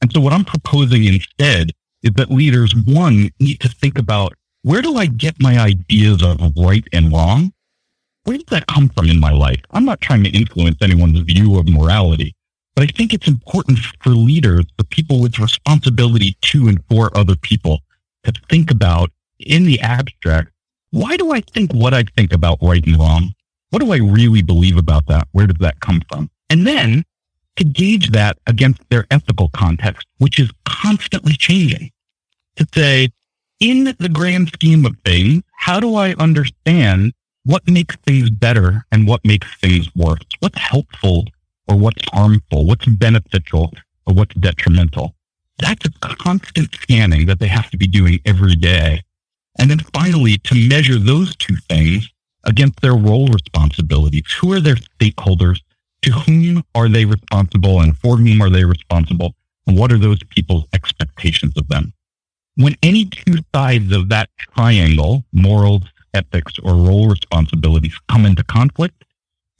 And 0.00 0.12
so 0.12 0.20
what 0.20 0.32
I'm 0.32 0.44
proposing 0.44 1.04
instead 1.04 1.70
is 2.02 2.12
that 2.14 2.30
leaders, 2.30 2.74
one, 2.74 3.30
need 3.38 3.60
to 3.60 3.68
think 3.68 3.98
about 3.98 4.34
where 4.62 4.82
do 4.82 4.96
I 4.96 5.06
get 5.06 5.40
my 5.40 5.58
ideas 5.58 6.22
of 6.22 6.52
right 6.56 6.86
and 6.92 7.12
wrong? 7.12 7.52
Where 8.24 8.36
does 8.36 8.46
that 8.50 8.66
come 8.66 8.88
from 8.90 9.08
in 9.08 9.18
my 9.18 9.32
life? 9.32 9.60
I'm 9.70 9.84
not 9.84 10.00
trying 10.00 10.24
to 10.24 10.30
influence 10.30 10.76
anyone's 10.80 11.18
view 11.20 11.58
of 11.58 11.68
morality, 11.68 12.34
but 12.74 12.84
I 12.84 12.86
think 12.86 13.12
it's 13.12 13.26
important 13.26 13.78
for 14.00 14.10
leaders, 14.10 14.64
the 14.78 14.84
people 14.84 15.20
with 15.20 15.38
responsibility 15.38 16.36
to 16.42 16.68
and 16.68 16.80
for 16.88 17.16
other 17.16 17.36
people 17.36 17.80
to 18.24 18.32
think 18.48 18.70
about 18.70 19.10
in 19.38 19.64
the 19.64 19.80
abstract, 19.80 20.50
why 20.90 21.16
do 21.16 21.32
I 21.32 21.40
think 21.40 21.72
what 21.72 21.94
I 21.94 22.04
think 22.16 22.32
about 22.32 22.58
right 22.62 22.84
and 22.86 22.98
wrong? 22.98 23.32
What 23.70 23.80
do 23.80 23.92
I 23.92 23.98
really 23.98 24.42
believe 24.42 24.76
about 24.76 25.06
that? 25.06 25.28
Where 25.32 25.46
does 25.46 25.58
that 25.60 25.80
come 25.80 26.02
from? 26.08 26.30
And 26.50 26.66
then 26.66 27.04
to 27.56 27.64
gauge 27.64 28.10
that 28.10 28.38
against 28.46 28.82
their 28.90 29.06
ethical 29.10 29.48
context, 29.50 30.06
which 30.18 30.38
is 30.38 30.50
constantly 30.64 31.34
changing. 31.34 31.90
To 32.56 32.66
say, 32.74 33.10
in 33.60 33.94
the 33.98 34.08
grand 34.08 34.48
scheme 34.48 34.84
of 34.84 34.96
things, 35.04 35.42
how 35.56 35.80
do 35.80 35.94
I 35.94 36.14
understand 36.14 37.12
what 37.44 37.66
makes 37.68 37.96
things 37.96 38.30
better 38.30 38.84
and 38.92 39.06
what 39.06 39.24
makes 39.24 39.46
things 39.56 39.88
worse? 39.94 40.20
What's 40.40 40.58
helpful 40.58 41.26
or 41.68 41.76
what's 41.76 42.02
harmful? 42.12 42.66
What's 42.66 42.86
beneficial 42.86 43.72
or 44.06 44.14
what's 44.14 44.34
detrimental? 44.34 45.14
That's 45.58 45.86
a 45.86 45.90
constant 46.16 46.74
scanning 46.74 47.26
that 47.26 47.38
they 47.38 47.46
have 47.46 47.70
to 47.70 47.76
be 47.76 47.86
doing 47.86 48.20
every 48.24 48.56
day. 48.56 49.02
And 49.58 49.70
then 49.70 49.80
finally, 49.94 50.38
to 50.38 50.68
measure 50.68 50.98
those 50.98 51.36
two 51.36 51.56
things 51.68 52.08
against 52.44 52.80
their 52.80 52.94
role 52.94 53.28
responsibilities. 53.28 54.24
Who 54.40 54.52
are 54.52 54.60
their 54.60 54.76
stakeholders? 54.76 55.60
To 56.02 56.10
whom 56.10 56.64
are 56.74 56.88
they 56.88 57.04
responsible 57.04 57.80
and 57.80 57.96
for 57.96 58.16
whom 58.16 58.42
are 58.42 58.50
they 58.50 58.64
responsible? 58.64 59.34
And 59.66 59.78
what 59.78 59.92
are 59.92 59.98
those 59.98 60.22
people's 60.30 60.64
expectations 60.72 61.56
of 61.56 61.68
them? 61.68 61.92
When 62.56 62.74
any 62.82 63.04
two 63.04 63.38
sides 63.54 63.92
of 63.92 64.08
that 64.08 64.28
triangle, 64.38 65.24
morals, 65.32 65.84
ethics, 66.12 66.58
or 66.58 66.74
role 66.74 67.08
responsibilities 67.08 67.94
come 68.08 68.26
into 68.26 68.42
conflict, 68.44 69.04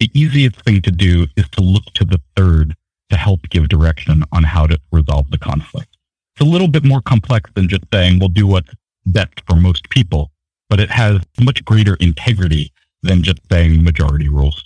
the 0.00 0.10
easiest 0.14 0.56
thing 0.62 0.82
to 0.82 0.90
do 0.90 1.26
is 1.36 1.48
to 1.50 1.60
look 1.62 1.84
to 1.94 2.04
the 2.04 2.20
third 2.36 2.74
to 3.12 3.18
help 3.18 3.48
give 3.50 3.68
direction 3.68 4.24
on 4.32 4.42
how 4.42 4.66
to 4.66 4.80
resolve 4.90 5.30
the 5.30 5.38
conflict. 5.38 5.96
It's 6.34 6.46
a 6.46 6.50
little 6.50 6.68
bit 6.68 6.84
more 6.84 7.02
complex 7.02 7.50
than 7.54 7.68
just 7.68 7.84
saying 7.92 8.18
we'll 8.18 8.28
do 8.30 8.46
what's 8.46 8.72
best 9.04 9.42
for 9.46 9.54
most 9.54 9.90
people, 9.90 10.30
but 10.70 10.80
it 10.80 10.90
has 10.90 11.20
much 11.40 11.64
greater 11.64 11.94
integrity 11.96 12.72
than 13.02 13.22
just 13.22 13.40
saying 13.50 13.84
majority 13.84 14.28
rules. 14.28 14.64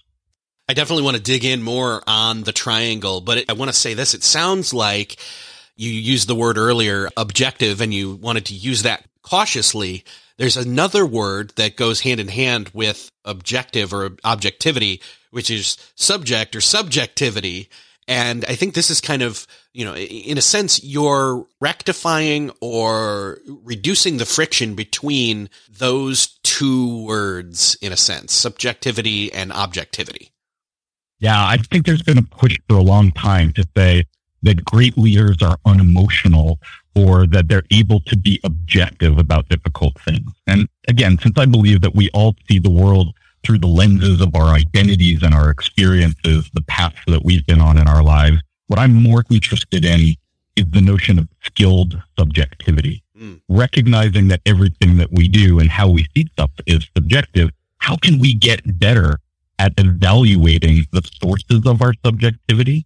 I 0.68 0.74
definitely 0.74 1.04
want 1.04 1.16
to 1.16 1.22
dig 1.22 1.44
in 1.44 1.62
more 1.62 2.02
on 2.06 2.42
the 2.42 2.52
triangle, 2.52 3.20
but 3.20 3.38
it, 3.38 3.50
I 3.50 3.54
want 3.54 3.68
to 3.68 3.76
say 3.76 3.94
this. 3.94 4.14
It 4.14 4.22
sounds 4.22 4.72
like 4.72 5.16
you 5.76 5.90
used 5.90 6.28
the 6.28 6.34
word 6.34 6.56
earlier, 6.56 7.08
objective, 7.16 7.80
and 7.80 7.92
you 7.92 8.14
wanted 8.14 8.46
to 8.46 8.54
use 8.54 8.82
that 8.82 9.04
cautiously. 9.22 10.04
There's 10.38 10.56
another 10.56 11.04
word 11.04 11.52
that 11.56 11.76
goes 11.76 12.00
hand 12.00 12.20
in 12.20 12.28
hand 12.28 12.70
with 12.72 13.10
objective 13.24 13.92
or 13.92 14.16
objectivity, 14.24 15.00
which 15.30 15.50
is 15.50 15.76
subject 15.96 16.54
or 16.54 16.60
subjectivity. 16.60 17.68
And 18.08 18.44
I 18.48 18.54
think 18.54 18.74
this 18.74 18.90
is 18.90 19.00
kind 19.00 19.22
of, 19.22 19.46
you 19.72 19.84
know, 19.84 19.96
in 19.96 20.38
a 20.38 20.42
sense, 20.42 20.82
you're 20.84 21.44
rectifying 21.60 22.52
or 22.60 23.38
reducing 23.64 24.18
the 24.18 24.26
friction 24.26 24.74
between 24.74 25.50
those 25.68 26.38
two 26.44 27.04
words, 27.04 27.76
in 27.82 27.92
a 27.92 27.96
sense, 27.96 28.32
subjectivity 28.32 29.32
and 29.32 29.52
objectivity. 29.52 30.30
Yeah, 31.18 31.46
I 31.46 31.56
think 31.56 31.86
there's 31.86 32.02
been 32.02 32.18
a 32.18 32.22
push 32.22 32.58
for 32.68 32.76
a 32.76 32.82
long 32.82 33.10
time 33.10 33.52
to 33.54 33.66
say 33.76 34.04
that 34.42 34.64
great 34.64 34.96
leaders 34.96 35.42
are 35.42 35.58
unemotional 35.64 36.60
or 36.94 37.26
that 37.26 37.48
they're 37.48 37.64
able 37.72 38.00
to 38.00 38.16
be 38.16 38.40
objective 38.44 39.18
about 39.18 39.48
difficult 39.48 40.00
things. 40.00 40.30
And 40.46 40.68
again, 40.88 41.18
since 41.18 41.36
I 41.38 41.46
believe 41.46 41.80
that 41.80 41.94
we 41.94 42.08
all 42.10 42.36
see 42.48 42.58
the 42.58 42.70
world 42.70 43.14
through 43.42 43.58
the 43.58 43.66
lenses 43.66 44.20
of 44.20 44.34
our 44.34 44.48
identities 44.48 45.22
and 45.22 45.34
our 45.34 45.50
experiences, 45.50 46.50
the 46.52 46.62
paths 46.62 46.98
that 47.06 47.24
we've 47.24 47.46
been 47.46 47.60
on 47.60 47.78
in 47.78 47.88
our 47.88 48.02
lives, 48.02 48.38
what 48.66 48.78
I'm 48.78 48.94
more 48.94 49.24
interested 49.30 49.84
in 49.84 50.14
is 50.56 50.64
the 50.70 50.80
notion 50.80 51.18
of 51.18 51.28
skilled 51.42 52.02
subjectivity. 52.18 53.02
Mm. 53.18 53.40
Recognizing 53.48 54.28
that 54.28 54.40
everything 54.46 54.96
that 54.96 55.12
we 55.12 55.28
do 55.28 55.58
and 55.58 55.70
how 55.70 55.88
we 55.88 56.06
see 56.14 56.26
stuff 56.32 56.50
is 56.66 56.86
subjective, 56.96 57.50
how 57.78 57.96
can 57.96 58.18
we 58.18 58.34
get 58.34 58.78
better 58.78 59.18
at 59.58 59.72
evaluating 59.78 60.84
the 60.92 61.02
sources 61.22 61.66
of 61.66 61.82
our 61.82 61.94
subjectivity, 62.04 62.84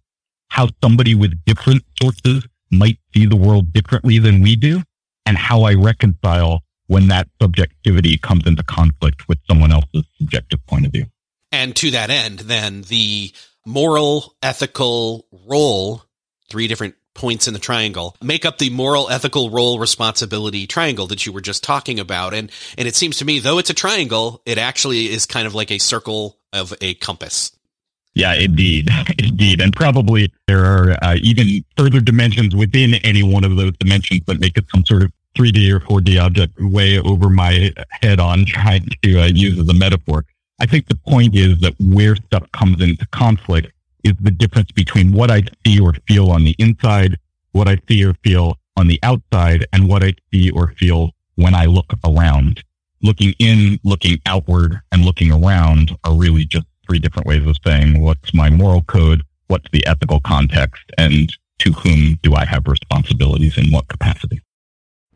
how 0.49 0.69
somebody 0.83 1.15
with 1.15 1.43
different 1.45 1.83
sources 2.01 2.45
might 2.71 2.97
see 3.13 3.25
the 3.25 3.35
world 3.35 3.73
differently 3.73 4.19
than 4.19 4.41
we 4.41 4.55
do, 4.55 4.81
and 5.25 5.37
how 5.37 5.63
I 5.63 5.73
reconcile 5.73 6.61
when 6.91 7.07
that 7.07 7.29
subjectivity 7.41 8.17
comes 8.17 8.45
into 8.45 8.61
conflict 8.63 9.25
with 9.29 9.39
someone 9.47 9.71
else's 9.71 10.03
subjective 10.17 10.59
point 10.65 10.85
of 10.85 10.91
view. 10.91 11.05
And 11.49 11.73
to 11.77 11.89
that 11.91 12.09
end, 12.09 12.39
then 12.39 12.81
the 12.81 13.31
moral, 13.65 14.35
ethical 14.43 15.25
role, 15.47 16.03
three 16.49 16.67
different 16.67 16.95
points 17.13 17.47
in 17.47 17.53
the 17.53 17.61
triangle 17.61 18.17
make 18.21 18.43
up 18.43 18.57
the 18.57 18.69
moral 18.69 19.09
ethical 19.09 19.49
role 19.49 19.79
responsibility 19.79 20.67
triangle 20.67 21.07
that 21.07 21.25
you 21.25 21.31
were 21.31 21.39
just 21.39 21.63
talking 21.63 21.97
about. 21.97 22.33
And 22.33 22.51
and 22.77 22.89
it 22.89 22.95
seems 22.95 23.17
to 23.17 23.25
me 23.25 23.39
though 23.39 23.57
it's 23.57 23.69
a 23.69 23.73
triangle 23.73 24.41
it 24.45 24.57
actually 24.57 25.09
is 25.09 25.25
kind 25.25 25.47
of 25.47 25.55
like 25.55 25.71
a 25.71 25.77
circle 25.77 26.39
of 26.51 26.73
a 26.81 26.93
compass. 26.95 27.51
Yeah 28.15 28.33
indeed. 28.33 28.89
Indeed. 29.17 29.61
And 29.61 29.73
probably 29.73 30.31
there 30.47 30.65
are 30.65 30.97
uh, 31.01 31.15
even 31.21 31.63
further 31.77 32.01
dimensions 32.01 32.53
within 32.53 32.95
any 32.95 33.23
one 33.23 33.45
of 33.45 33.55
those 33.55 33.77
dimensions 33.77 34.21
that 34.27 34.39
make 34.39 34.57
it 34.57 34.65
some 34.73 34.85
sort 34.85 35.03
of 35.03 35.11
3d 35.37 35.71
or 35.71 35.79
4d 35.79 36.21
object 36.21 36.59
way 36.59 36.99
over 36.99 37.29
my 37.29 37.71
head 38.01 38.19
on 38.19 38.45
trying 38.45 38.87
to 39.03 39.21
uh, 39.21 39.27
use 39.27 39.57
as 39.59 39.67
a 39.69 39.73
metaphor 39.73 40.25
i 40.59 40.65
think 40.65 40.87
the 40.87 40.95
point 40.95 41.35
is 41.35 41.59
that 41.59 41.73
where 41.79 42.15
stuff 42.15 42.49
comes 42.51 42.81
into 42.81 43.05
conflict 43.07 43.71
is 44.03 44.13
the 44.19 44.31
difference 44.31 44.71
between 44.71 45.13
what 45.13 45.31
I 45.31 45.43
see 45.65 45.79
or 45.79 45.93
feel 46.07 46.31
on 46.31 46.43
the 46.43 46.55
inside, 46.57 47.17
what 47.51 47.67
I 47.67 47.77
see 47.87 48.03
or 48.03 48.13
feel 48.23 48.57
on 48.77 48.87
the 48.87 48.99
outside, 49.03 49.65
and 49.73 49.87
what 49.87 50.03
I 50.03 50.13
see 50.33 50.49
or 50.51 50.73
feel 50.77 51.11
when 51.35 51.53
I 51.53 51.65
look 51.65 51.93
around. 52.05 52.63
Looking 53.01 53.33
in, 53.39 53.79
looking 53.83 54.19
outward, 54.25 54.79
and 54.91 55.03
looking 55.03 55.31
around 55.31 55.97
are 56.03 56.13
really 56.13 56.45
just 56.45 56.65
three 56.87 56.99
different 56.99 57.27
ways 57.27 57.45
of 57.45 57.55
saying 57.65 58.01
what's 58.01 58.33
my 58.33 58.49
moral 58.49 58.83
code, 58.83 59.23
what's 59.47 59.69
the 59.71 59.85
ethical 59.85 60.19
context, 60.19 60.83
and 60.97 61.31
to 61.59 61.71
whom 61.73 62.19
do 62.23 62.35
I 62.35 62.45
have 62.45 62.67
responsibilities 62.67 63.57
in 63.57 63.71
what 63.71 63.87
capacity. 63.87 64.41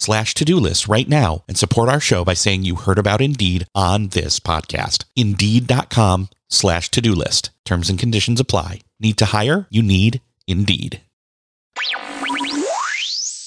slash 0.00 0.34
to-do 0.34 0.56
list 0.58 0.88
right 0.88 1.08
now 1.08 1.44
and 1.46 1.56
support 1.56 1.88
our 1.88 2.00
show 2.00 2.24
by 2.24 2.34
saying 2.34 2.64
you 2.64 2.74
heard 2.74 2.98
about 2.98 3.20
Indeed 3.20 3.66
on 3.74 4.08
this 4.08 4.40
podcast. 4.40 5.04
Indeed.com 5.14 6.30
slash 6.48 6.88
to-do 6.88 7.14
list. 7.14 7.50
Terms 7.64 7.90
and 7.90 7.98
conditions 7.98 8.40
apply. 8.40 8.80
Need 8.98 9.18
to 9.18 9.26
hire? 9.26 9.66
You 9.70 9.82
need 9.82 10.20
Indeed. 10.48 11.02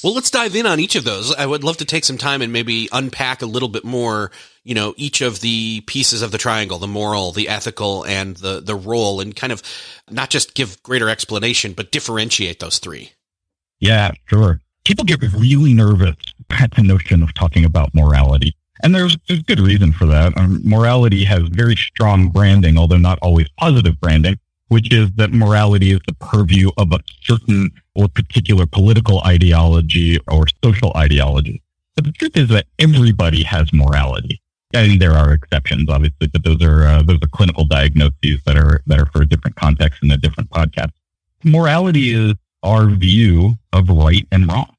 Well, 0.03 0.13
let's 0.13 0.31
dive 0.31 0.55
in 0.55 0.65
on 0.65 0.81
each 0.81 0.95
of 0.95 1.05
those. 1.05 1.33
I 1.33 1.45
would 1.45 1.63
love 1.63 1.77
to 1.77 1.85
take 1.85 2.03
some 2.03 2.17
time 2.17 2.41
and 2.41 2.51
maybe 2.51 2.89
unpack 2.91 3.41
a 3.41 3.45
little 3.45 3.69
bit 3.69 3.85
more, 3.85 4.31
you 4.65 4.75
know, 4.75 4.93
each 4.97 5.21
of 5.21 5.39
the 5.39 5.81
pieces 5.87 6.21
of 6.21 6.31
the 6.31 6.37
triangle, 6.37 6.77
the 6.77 6.87
moral, 6.87 7.31
the 7.31 7.47
ethical, 7.47 8.05
and 8.05 8.35
the, 8.35 8.59
the 8.59 8.75
role, 8.75 9.21
and 9.21 9.33
kind 9.33 9.53
of 9.53 9.63
not 10.11 10.29
just 10.29 10.55
give 10.55 10.83
greater 10.83 11.07
explanation, 11.07 11.71
but 11.71 11.91
differentiate 11.91 12.59
those 12.59 12.79
three. 12.79 13.13
Yeah, 13.79 14.11
sure 14.25 14.59
people 14.85 15.05
get 15.05 15.21
really 15.33 15.73
nervous 15.73 16.15
at 16.51 16.71
the 16.75 16.83
notion 16.83 17.23
of 17.23 17.33
talking 17.33 17.65
about 17.65 17.93
morality. 17.93 18.55
And 18.83 18.93
there's, 18.93 19.17
there's 19.27 19.43
good 19.43 19.59
reason 19.59 19.93
for 19.93 20.05
that. 20.07 20.37
Um, 20.37 20.61
morality 20.63 21.23
has 21.23 21.43
very 21.43 21.75
strong 21.75 22.29
branding, 22.29 22.77
although 22.77 22.97
not 22.97 23.19
always 23.21 23.47
positive 23.57 23.99
branding, 24.01 24.37
which 24.67 24.91
is 24.93 25.11
that 25.15 25.31
morality 25.31 25.91
is 25.91 25.99
the 26.07 26.13
purview 26.15 26.69
of 26.77 26.91
a 26.91 26.99
certain 27.21 27.69
or 27.95 28.07
particular 28.07 28.65
political 28.65 29.21
ideology 29.21 30.19
or 30.27 30.45
social 30.63 30.91
ideology. 30.95 31.61
But 31.95 32.05
the 32.05 32.11
truth 32.11 32.35
is 32.35 32.49
that 32.49 32.65
everybody 32.79 33.43
has 33.43 33.71
morality. 33.71 34.41
Mean, 34.73 34.97
there 34.97 35.11
are 35.11 35.33
exceptions, 35.33 35.87
obviously, 35.87 36.27
but 36.27 36.43
those 36.43 36.61
are 36.63 36.87
uh, 36.87 37.03
those 37.03 37.19
are 37.21 37.27
clinical 37.27 37.63
diagnoses 37.65 38.41
that 38.47 38.57
are 38.57 38.81
that 38.87 38.99
are 38.99 39.05
for 39.05 39.21
a 39.21 39.27
different 39.27 39.55
context 39.55 40.01
and 40.01 40.11
a 40.11 40.17
different 40.17 40.49
podcast. 40.49 40.89
Morality 41.43 42.11
is 42.11 42.33
our 42.63 42.87
view 42.87 43.55
of 43.71 43.89
right 43.89 44.25
and 44.31 44.47
wrong. 44.47 44.72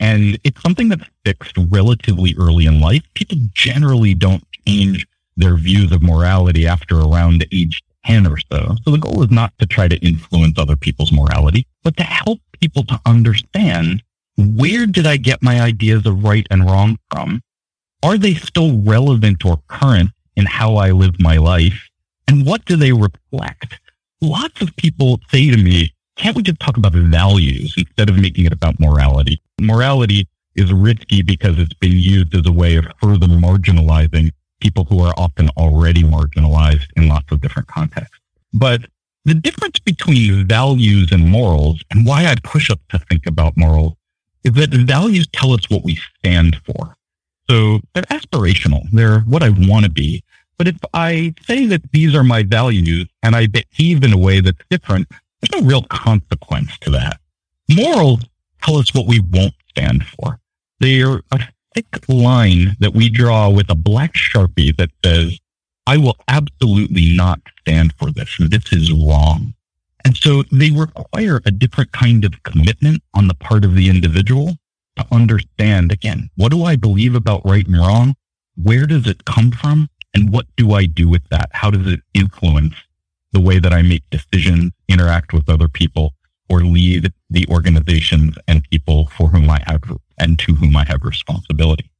And 0.00 0.38
it's 0.44 0.60
something 0.60 0.88
that's 0.88 1.08
fixed 1.24 1.56
relatively 1.68 2.34
early 2.38 2.66
in 2.66 2.80
life. 2.80 3.02
People 3.14 3.38
generally 3.52 4.14
don't 4.14 4.44
change 4.66 5.06
their 5.36 5.56
views 5.56 5.92
of 5.92 6.02
morality 6.02 6.66
after 6.66 6.98
around 6.98 7.46
age 7.52 7.82
10 8.06 8.26
or 8.26 8.38
so. 8.52 8.76
So 8.84 8.90
the 8.90 8.98
goal 8.98 9.22
is 9.22 9.30
not 9.30 9.52
to 9.58 9.66
try 9.66 9.88
to 9.88 9.96
influence 9.98 10.58
other 10.58 10.76
people's 10.76 11.12
morality, 11.12 11.66
but 11.82 11.96
to 11.96 12.02
help 12.02 12.40
people 12.60 12.84
to 12.84 13.00
understand 13.06 14.02
where 14.36 14.86
did 14.86 15.06
I 15.06 15.16
get 15.16 15.42
my 15.42 15.60
ideas 15.60 16.06
of 16.06 16.24
right 16.24 16.46
and 16.50 16.64
wrong 16.64 16.98
from? 17.10 17.40
Are 18.02 18.18
they 18.18 18.34
still 18.34 18.82
relevant 18.82 19.44
or 19.44 19.60
current 19.68 20.10
in 20.36 20.46
how 20.46 20.76
I 20.76 20.90
live 20.90 21.20
my 21.20 21.36
life? 21.36 21.88
And 22.28 22.44
what 22.44 22.64
do 22.64 22.76
they 22.76 22.92
reflect? 22.92 23.80
Lots 24.20 24.60
of 24.60 24.74
people 24.76 25.20
say 25.30 25.50
to 25.50 25.56
me, 25.56 25.92
can't 26.16 26.36
we 26.36 26.42
just 26.42 26.60
talk 26.60 26.76
about 26.76 26.92
values 26.92 27.74
instead 27.76 28.08
of 28.08 28.18
making 28.18 28.46
it 28.46 28.52
about 28.52 28.78
morality? 28.80 29.40
Morality 29.60 30.28
is 30.54 30.72
risky 30.72 31.22
because 31.22 31.58
it's 31.58 31.74
been 31.74 31.92
used 31.92 32.34
as 32.34 32.46
a 32.46 32.52
way 32.52 32.76
of 32.76 32.86
further 33.00 33.26
marginalizing 33.26 34.30
people 34.60 34.84
who 34.84 35.00
are 35.00 35.14
often 35.16 35.48
already 35.56 36.02
marginalized 36.02 36.86
in 36.96 37.08
lots 37.08 37.30
of 37.30 37.40
different 37.40 37.68
contexts. 37.68 38.18
But 38.52 38.82
the 39.24 39.34
difference 39.34 39.78
between 39.78 40.46
values 40.46 41.10
and 41.12 41.28
morals 41.28 41.82
and 41.90 42.06
why 42.06 42.26
I'd 42.26 42.42
push 42.42 42.70
up 42.70 42.80
to 42.90 42.98
think 42.98 43.26
about 43.26 43.56
morals 43.56 43.94
is 44.44 44.52
that 44.52 44.70
values 44.70 45.26
tell 45.32 45.52
us 45.52 45.68
what 45.70 45.82
we 45.82 45.98
stand 46.18 46.60
for. 46.64 46.94
So 47.48 47.80
they're 47.94 48.04
aspirational. 48.04 48.82
They're 48.92 49.20
what 49.20 49.42
I 49.42 49.50
want 49.50 49.84
to 49.84 49.90
be. 49.90 50.22
But 50.56 50.68
if 50.68 50.76
I 50.92 51.34
say 51.42 51.66
that 51.66 51.90
these 51.92 52.14
are 52.14 52.22
my 52.22 52.42
values 52.42 53.08
and 53.22 53.34
I 53.34 53.46
behave 53.46 54.04
in 54.04 54.12
a 54.12 54.18
way 54.18 54.40
that's 54.40 54.58
different, 54.70 55.08
there's 55.40 55.60
no 55.60 55.66
real 55.66 55.82
consequence 55.82 56.78
to 56.78 56.90
that. 56.90 57.18
Morals 57.68 58.20
tell 58.64 58.76
us 58.76 58.94
what 58.94 59.06
we 59.06 59.20
won't 59.20 59.54
stand 59.68 60.04
for. 60.06 60.38
They're 60.80 61.20
a 61.30 61.48
thick 61.74 62.08
line 62.08 62.76
that 62.80 62.94
we 62.94 63.08
draw 63.08 63.48
with 63.48 63.70
a 63.70 63.74
black 63.74 64.14
sharpie 64.14 64.76
that 64.76 64.90
says, 65.04 65.38
I 65.86 65.98
will 65.98 66.16
absolutely 66.28 67.14
not 67.14 67.40
stand 67.60 67.92
for 67.98 68.10
this. 68.10 68.36
This 68.38 68.72
is 68.72 68.92
wrong. 68.92 69.54
And 70.04 70.16
so 70.16 70.42
they 70.52 70.70
require 70.70 71.40
a 71.44 71.50
different 71.50 71.92
kind 71.92 72.24
of 72.24 72.42
commitment 72.42 73.02
on 73.14 73.28
the 73.28 73.34
part 73.34 73.64
of 73.64 73.74
the 73.74 73.88
individual 73.88 74.56
to 74.96 75.06
understand, 75.10 75.90
again, 75.92 76.30
what 76.36 76.50
do 76.50 76.64
I 76.64 76.76
believe 76.76 77.14
about 77.14 77.44
right 77.44 77.66
and 77.66 77.76
wrong? 77.76 78.14
Where 78.56 78.86
does 78.86 79.06
it 79.06 79.24
come 79.24 79.50
from? 79.50 79.88
And 80.14 80.32
what 80.32 80.46
do 80.56 80.72
I 80.72 80.86
do 80.86 81.08
with 81.08 81.28
that? 81.30 81.50
How 81.52 81.70
does 81.70 81.92
it 81.92 82.00
influence 82.14 82.74
the 83.32 83.40
way 83.40 83.58
that 83.58 83.72
I 83.72 83.82
make 83.82 84.04
decisions, 84.10 84.72
interact 84.88 85.32
with 85.32 85.48
other 85.48 85.68
people, 85.68 86.12
or 86.48 86.60
lead 86.60 87.12
the 87.30 87.46
organizations 87.50 88.36
and 88.46 88.62
people 88.70 89.08
for 89.08 89.28
whom 89.28 89.48
I 89.50 89.62
have 89.66 89.82
and 90.18 90.38
to 90.40 90.54
whom 90.54 90.76
I 90.76 90.84
have 90.84 91.02
responsibility. 91.02 91.90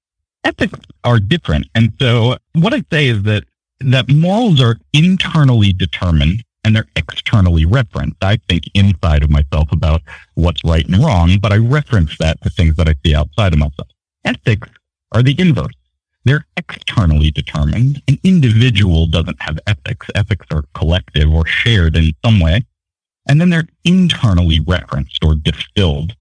Ethics 0.44 0.78
are 1.04 1.18
different. 1.18 1.66
And 1.74 1.92
so 2.00 2.36
what 2.54 2.74
I 2.74 2.84
say 2.92 3.06
is 3.08 3.22
that, 3.22 3.44
that 3.80 4.08
morals 4.08 4.60
are 4.60 4.76
internally 4.92 5.72
determined 5.72 6.44
and 6.64 6.74
they're 6.74 6.86
externally 6.96 7.64
referenced. 7.64 8.22
I 8.22 8.38
think 8.48 8.64
inside 8.74 9.22
of 9.22 9.30
myself 9.30 9.70
about 9.72 10.02
what's 10.34 10.64
right 10.64 10.86
and 10.86 11.04
wrong, 11.04 11.38
but 11.40 11.52
I 11.52 11.56
reference 11.56 12.16
that 12.18 12.40
to 12.42 12.50
things 12.50 12.76
that 12.76 12.88
I 12.88 12.94
see 13.04 13.14
outside 13.14 13.52
of 13.52 13.58
myself. 13.58 13.88
Ethics 14.24 14.68
are 15.12 15.22
the 15.22 15.38
inverse. 15.38 15.74
They're 16.24 16.46
externally 16.56 17.30
determined. 17.30 18.02
An 18.08 18.18
individual 18.24 19.06
doesn't 19.06 19.42
have 19.42 19.58
ethics. 19.66 20.06
Ethics 20.14 20.46
are 20.50 20.64
collective 20.74 21.32
or 21.32 21.46
shared 21.46 21.96
in 21.96 22.12
some 22.24 22.40
way. 22.40 22.64
And 23.28 23.40
then 23.40 23.50
they're 23.50 23.68
internally 23.84 24.60
referenced 24.60 25.24
or 25.24 25.34
distilled. 25.34 26.14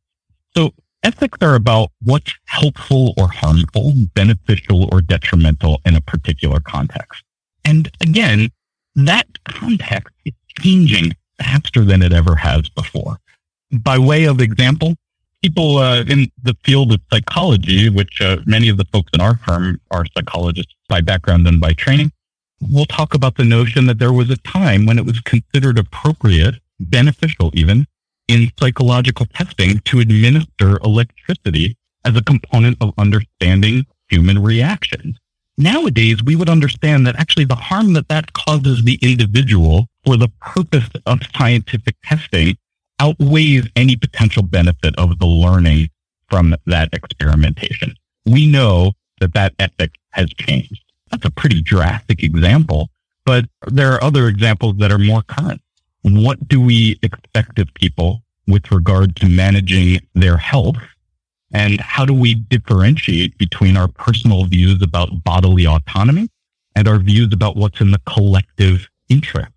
So 0.55 0.73
ethics 1.03 1.37
are 1.41 1.55
about 1.55 1.89
what's 2.01 2.33
helpful 2.45 3.13
or 3.17 3.27
harmful, 3.27 3.93
beneficial 4.13 4.89
or 4.91 5.01
detrimental 5.01 5.81
in 5.85 5.95
a 5.95 6.01
particular 6.01 6.59
context. 6.59 7.23
And 7.65 7.91
again, 8.01 8.49
that 8.95 9.27
context 9.45 10.13
is 10.25 10.33
changing 10.59 11.13
faster 11.39 11.83
than 11.83 12.01
it 12.01 12.13
ever 12.13 12.35
has 12.35 12.69
before. 12.69 13.17
By 13.71 13.97
way 13.97 14.25
of 14.25 14.39
example, 14.39 14.95
people 15.41 15.77
uh, 15.77 16.03
in 16.03 16.31
the 16.41 16.55
field 16.63 16.93
of 16.93 17.01
psychology, 17.11 17.89
which 17.89 18.21
uh, 18.21 18.37
many 18.45 18.69
of 18.69 18.77
the 18.77 18.85
folks 18.85 19.11
in 19.13 19.21
our 19.21 19.37
firm 19.37 19.79
are 19.91 20.05
psychologists 20.15 20.73
by 20.87 21.01
background 21.01 21.47
and 21.47 21.59
by 21.59 21.73
training, 21.73 22.11
we'll 22.61 22.85
talk 22.85 23.13
about 23.13 23.35
the 23.35 23.43
notion 23.43 23.87
that 23.87 23.99
there 23.99 24.13
was 24.13 24.29
a 24.29 24.37
time 24.37 24.85
when 24.85 24.97
it 24.97 25.05
was 25.05 25.19
considered 25.21 25.77
appropriate, 25.77 26.55
beneficial 26.83 27.51
even, 27.53 27.87
in 28.27 28.51
psychological 28.59 29.25
testing 29.25 29.79
to 29.79 29.99
administer 29.99 30.77
electricity 30.83 31.77
as 32.05 32.15
a 32.15 32.23
component 32.23 32.77
of 32.81 32.93
understanding 32.97 33.85
human 34.09 34.41
reactions. 34.41 35.17
Nowadays, 35.57 36.23
we 36.23 36.35
would 36.35 36.49
understand 36.49 37.05
that 37.05 37.15
actually 37.15 37.45
the 37.45 37.55
harm 37.55 37.93
that 37.93 38.07
that 38.07 38.33
causes 38.33 38.83
the 38.83 38.97
individual 39.01 39.87
for 40.03 40.17
the 40.17 40.29
purpose 40.41 40.89
of 41.05 41.19
scientific 41.35 41.95
testing 42.03 42.57
outweighs 42.99 43.67
any 43.75 43.95
potential 43.95 44.43
benefit 44.43 44.95
of 44.97 45.19
the 45.19 45.25
learning 45.25 45.89
from 46.29 46.55
that 46.65 46.89
experimentation. 46.93 47.95
We 48.25 48.47
know 48.47 48.93
that 49.19 49.33
that 49.33 49.53
ethic 49.59 49.95
has 50.11 50.29
changed. 50.33 50.83
That's 51.11 51.25
a 51.25 51.31
pretty 51.31 51.61
drastic 51.61 52.23
example, 52.23 52.89
but 53.25 53.45
there 53.67 53.91
are 53.93 54.03
other 54.03 54.27
examples 54.27 54.77
that 54.77 54.91
are 54.91 54.97
more 54.97 55.21
current. 55.21 55.61
What 56.03 56.47
do 56.49 56.59
we 56.59 56.99
expect 57.01 57.59
of 57.59 57.73
people 57.73 58.23
with 58.45 58.71
regard 58.71 59.15
to 59.17 59.29
managing 59.29 60.01
their 60.13 60.37
health? 60.37 60.77
And 61.53 61.79
how 61.79 62.05
do 62.05 62.13
we 62.13 62.35
differentiate 62.35 63.37
between 63.37 63.77
our 63.77 63.87
personal 63.87 64.43
views 64.45 64.81
about 64.81 65.23
bodily 65.23 65.65
autonomy 65.65 66.29
and 66.75 66.87
our 66.87 66.99
views 66.99 67.29
about 67.31 67.55
what's 67.55 67.79
in 67.79 67.91
the 67.91 68.01
collective 68.05 68.89
interest? 69.07 69.53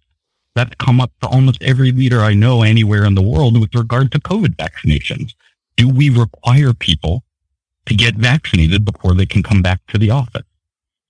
That's 0.55 0.75
come 0.77 1.01
up 1.01 1.11
to 1.21 1.29
almost 1.29 1.63
every 1.63 1.91
leader 1.91 2.21
I 2.21 2.35
know 2.35 2.63
anywhere 2.63 3.05
in 3.05 3.15
the 3.15 3.23
world 3.23 3.61
with 3.61 3.75
regard 3.75 4.13
to 4.13 4.21
COVID 4.21 4.55
vaccinations. 4.57 5.35
Do 5.77 5.89
we 5.89 6.11
require 6.11 6.73
people 6.73 7.25
to 7.87 7.95
get 7.95 8.15
vaccinated 8.15 8.85
before 8.85 9.15
they 9.15 9.27
can 9.27 9.43
come 9.43 9.63
back 9.63 9.81
to 9.89 9.99
the 9.99 10.11
office? 10.11 10.47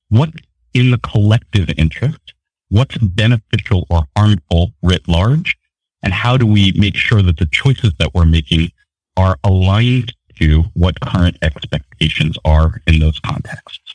What 0.08 0.30
in 0.72 0.90
the 0.92 0.98
collective 0.98 1.68
interest? 1.76 2.32
What's 2.68 2.98
beneficial 2.98 3.86
or 3.88 4.06
harmful 4.16 4.72
writ 4.82 5.06
large? 5.08 5.56
And 6.02 6.12
how 6.12 6.36
do 6.36 6.46
we 6.46 6.72
make 6.72 6.96
sure 6.96 7.22
that 7.22 7.38
the 7.38 7.46
choices 7.46 7.92
that 7.98 8.14
we're 8.14 8.26
making 8.26 8.70
are 9.16 9.38
aligned 9.44 10.12
to 10.38 10.64
what 10.74 11.00
current 11.00 11.38
expectations 11.42 12.36
are 12.44 12.80
in 12.86 12.98
those 12.98 13.20
contexts? 13.20 13.94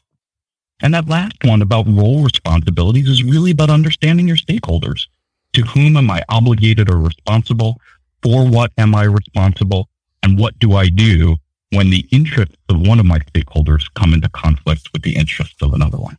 And 0.81 0.93
that 0.93 1.07
last 1.07 1.43
one 1.43 1.61
about 1.61 1.85
role 1.87 2.23
responsibilities 2.23 3.07
is 3.07 3.23
really 3.23 3.51
about 3.51 3.69
understanding 3.69 4.27
your 4.27 4.37
stakeholders. 4.37 5.07
To 5.53 5.61
whom 5.63 5.97
am 5.97 6.09
I 6.09 6.23
obligated 6.29 6.89
or 6.89 6.97
responsible? 6.97 7.79
For 8.23 8.47
what 8.47 8.71
am 8.77 8.95
I 8.95 9.03
responsible? 9.03 9.89
And 10.23 10.39
what 10.39 10.57
do 10.59 10.73
I 10.73 10.89
do 10.89 11.37
when 11.71 11.89
the 11.89 12.07
interests 12.11 12.55
of 12.69 12.79
one 12.79 12.99
of 12.99 13.05
my 13.05 13.19
stakeholders 13.19 13.83
come 13.95 14.13
into 14.13 14.29
conflict 14.29 14.89
with 14.93 15.03
the 15.03 15.15
interests 15.15 15.61
of 15.61 15.73
another 15.73 15.97
one? 15.97 16.17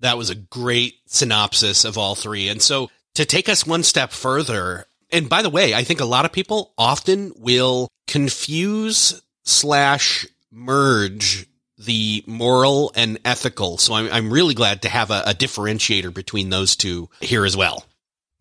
That 0.00 0.18
was 0.18 0.30
a 0.30 0.34
great 0.34 0.94
synopsis 1.06 1.84
of 1.84 1.96
all 1.96 2.14
three. 2.14 2.48
And 2.48 2.60
so 2.60 2.90
to 3.14 3.24
take 3.24 3.48
us 3.48 3.66
one 3.66 3.82
step 3.82 4.10
further, 4.10 4.86
and 5.10 5.28
by 5.28 5.42
the 5.42 5.50
way, 5.50 5.74
I 5.74 5.84
think 5.84 6.00
a 6.00 6.04
lot 6.04 6.24
of 6.24 6.32
people 6.32 6.72
often 6.76 7.32
will 7.36 7.88
confuse 8.06 9.22
slash 9.44 10.26
merge 10.50 11.46
the 11.78 12.24
moral 12.26 12.92
and 12.94 13.18
ethical. 13.24 13.78
So 13.78 13.94
I'm, 13.94 14.10
I'm 14.10 14.32
really 14.32 14.54
glad 14.54 14.82
to 14.82 14.88
have 14.88 15.10
a, 15.10 15.22
a 15.26 15.34
differentiator 15.34 16.12
between 16.12 16.50
those 16.50 16.76
two 16.76 17.08
here 17.20 17.44
as 17.44 17.56
well. 17.56 17.84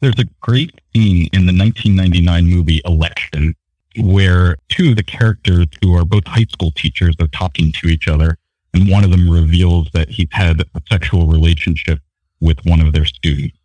There's 0.02 0.20
a 0.20 0.26
great 0.42 0.72
scene 0.94 1.30
in 1.34 1.46
the 1.46 1.58
1999 1.58 2.46
movie 2.46 2.82
Election 2.86 3.56
where 3.98 4.58
two 4.70 4.90
of 4.90 4.98
the 4.98 5.04
characters 5.04 5.68
who 5.82 5.96
are 5.96 6.06
both 6.06 6.28
high 6.28 6.46
school 6.52 6.72
teachers 6.72 7.16
are 7.20 7.28
talking 7.28 7.72
to 7.72 7.88
each 7.88 8.08
other 8.08 8.38
and 8.76 8.90
one 8.90 9.06
of 9.06 9.10
them 9.10 9.30
reveals 9.30 9.90
that 9.94 10.10
he's 10.10 10.28
had 10.32 10.60
a 10.60 10.82
sexual 10.92 11.28
relationship 11.28 12.00
with 12.42 12.60
one 12.66 12.82
of 12.82 12.92
their 12.92 13.06
students. 13.06 13.58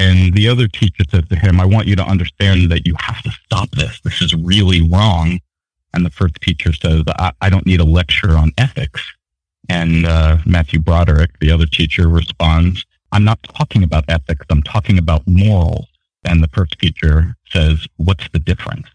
And 0.00 0.34
the 0.34 0.48
other 0.48 0.66
teacher 0.66 1.04
says 1.08 1.28
to 1.28 1.36
him, 1.36 1.60
I 1.60 1.66
want 1.66 1.86
you 1.86 1.94
to 1.94 2.02
understand 2.02 2.68
that 2.72 2.84
you 2.84 2.96
have 2.98 3.22
to 3.22 3.30
stop 3.30 3.70
this. 3.70 4.00
This 4.00 4.20
is 4.20 4.34
really 4.34 4.82
wrong. 4.82 5.38
And 5.94 6.04
the 6.04 6.10
first 6.10 6.34
teacher 6.40 6.72
says, 6.72 7.04
I, 7.06 7.30
I 7.40 7.48
don't 7.48 7.64
need 7.64 7.78
a 7.78 7.84
lecture 7.84 8.36
on 8.36 8.50
ethics. 8.58 9.00
And 9.68 10.04
uh, 10.04 10.38
Matthew 10.44 10.80
Broderick, 10.80 11.38
the 11.38 11.52
other 11.52 11.66
teacher, 11.66 12.08
responds, 12.08 12.84
I'm 13.12 13.24
not 13.24 13.40
talking 13.44 13.84
about 13.84 14.04
ethics. 14.08 14.46
I'm 14.50 14.64
talking 14.64 14.98
about 14.98 15.22
morals. 15.28 15.86
And 16.24 16.42
the 16.42 16.48
first 16.48 16.76
teacher 16.80 17.36
says, 17.50 17.86
what's 17.98 18.28
the 18.30 18.40
difference? 18.40 18.88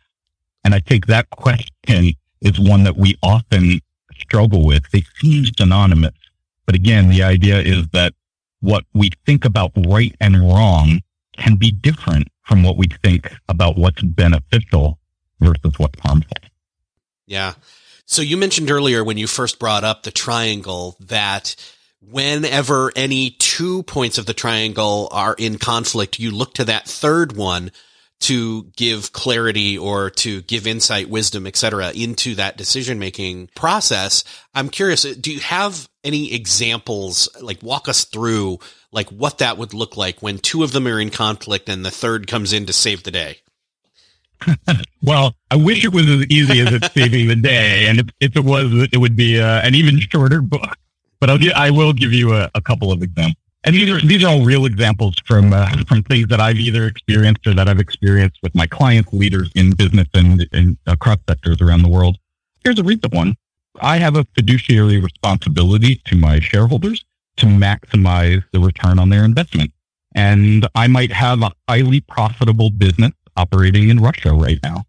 And 0.66 0.76
I 0.76 0.80
think 0.80 1.06
that 1.06 1.30
question 1.30 2.14
is 2.42 2.60
one 2.60 2.84
that 2.84 2.98
we 2.98 3.18
often 3.24 3.80
struggle 4.20 4.66
with. 4.66 4.90
They 4.92 5.04
seem 5.20 5.46
synonymous. 5.58 6.14
But 6.66 6.76
again, 6.76 7.10
the 7.10 7.24
idea 7.24 7.60
is 7.60 7.88
that 7.90 8.14
what 8.60 8.86
we 8.94 9.12
think 9.26 9.46
about 9.46 9.72
right 9.88 10.16
and 10.20 10.40
wrong 10.42 11.02
can 11.38 11.56
be 11.56 11.72
different 11.72 12.28
from 12.44 12.64
what 12.64 12.78
we 12.78 12.88
think 13.04 13.32
about 13.48 13.78
what's 13.78 14.02
beneficial 14.02 15.00
versus 15.40 15.78
what's 15.78 16.00
harmful. 16.00 16.38
Yeah. 17.28 17.54
So 18.06 18.22
you 18.22 18.38
mentioned 18.38 18.72
earlier 18.72 19.04
when 19.04 19.18
you 19.18 19.28
first 19.28 19.60
brought 19.60 19.84
up 19.84 20.04
the 20.04 20.12
triangle 20.12 20.96
that 21.00 21.56
whenever 22.02 22.92
any 22.96 23.32
two 23.32 23.84
points 23.84 24.18
of 24.18 24.26
the 24.26 24.34
triangle 24.34 25.10
are 25.12 25.36
in 25.38 25.58
conflict, 25.58 26.20
you 26.20 26.32
look 26.32 26.54
to 26.56 26.66
that 26.66 26.88
third 26.88 27.36
one 27.36 27.72
to 28.26 28.64
give 28.76 29.12
clarity 29.12 29.78
or 29.78 30.10
to 30.10 30.42
give 30.42 30.66
insight, 30.66 31.10
wisdom, 31.10 31.46
etc., 31.46 31.92
into 31.92 32.34
that 32.36 32.58
decision 32.58 32.98
making 32.98 33.50
process. 33.56 34.24
I'm 34.56 34.70
curious, 34.70 35.04
do 35.04 35.32
you 35.32 35.42
have 35.42 35.88
any 36.04 36.34
examples? 36.34 37.30
Like, 37.40 37.62
walk 37.62 37.88
us 37.88 38.06
through 38.06 38.60
like 38.92 39.10
what 39.10 39.38
that 39.40 39.58
would 39.58 39.74
look 39.76 39.96
like 39.96 40.22
when 40.22 40.40
two 40.40 40.64
of 40.64 40.72
them 40.72 40.88
are 40.88 41.00
in 41.00 41.12
conflict 41.12 41.70
and 41.70 41.86
the 41.86 41.92
third 41.92 42.26
comes 42.26 42.52
in 42.52 42.66
to 42.66 42.74
save 42.74 43.04
the 43.04 43.12
day. 43.12 43.38
well, 45.04 45.36
I 45.52 45.56
wish 45.56 45.86
it 45.86 45.94
was 45.94 46.10
as 46.10 46.26
easy 46.28 46.62
as 46.62 46.74
it's 46.74 46.92
saving 46.94 47.28
the 47.28 47.36
day, 47.36 47.88
and 47.88 48.00
if, 48.00 48.08
if 48.20 48.36
it 48.36 48.44
was, 48.44 48.90
it 48.92 48.98
would 48.98 49.16
be 49.16 49.40
uh, 49.40 49.62
an 49.62 49.76
even 49.76 50.00
shorter 50.00 50.42
book. 50.42 50.78
But 51.20 51.30
I'll, 51.30 51.40
I 51.56 51.70
will 51.70 51.94
give 51.94 52.12
you 52.12 52.34
a, 52.34 52.50
a 52.56 52.62
couple 52.62 52.92
of 52.92 53.02
examples. 53.02 53.45
And 53.66 53.74
these 53.76 53.90
are 53.90 54.00
these 54.00 54.24
are 54.24 54.28
all 54.28 54.46
real 54.46 54.68
examples 54.68 55.16
from 55.26 55.52
uh, 55.52 55.68
from 55.88 56.04
things 56.04 56.28
that 56.28 56.40
I've 56.40 56.58
either 56.58 56.86
experienced 56.86 57.48
or 57.48 57.56
that 57.56 57.68
I've 57.68 57.80
experienced 57.80 58.38
with 58.44 58.54
my 58.54 58.68
clients, 58.68 59.12
leaders 59.12 59.52
in 59.56 59.74
business 59.74 60.08
and, 60.14 60.48
and 60.52 60.78
across 60.86 61.18
sectors 61.28 61.60
around 61.62 61.82
the 61.82 61.90
world. 61.90 62.18
Here's 62.64 62.78
a 62.78 62.84
recent 62.84 63.12
one. 63.12 63.36
I 63.82 63.98
have 63.98 64.16
a 64.16 64.26
fiduciary 64.36 65.00
responsibility 65.00 65.96
to 66.06 66.16
my 66.16 66.40
shareholders 66.40 67.04
to 67.38 67.48
maximize 67.48 68.44
the 68.54 68.60
return 68.60 69.00
on 69.00 69.10
their 69.10 69.26
investment. 69.26 69.72
And 70.14 70.68
I 70.76 70.88
might 70.88 71.12
have 71.12 71.42
a 71.42 71.52
highly 71.68 72.02
profitable 72.02 72.70
business 72.70 73.12
operating 73.36 73.90
in 73.90 74.00
Russia 74.00 74.32
right 74.32 74.60
now. 74.62 74.84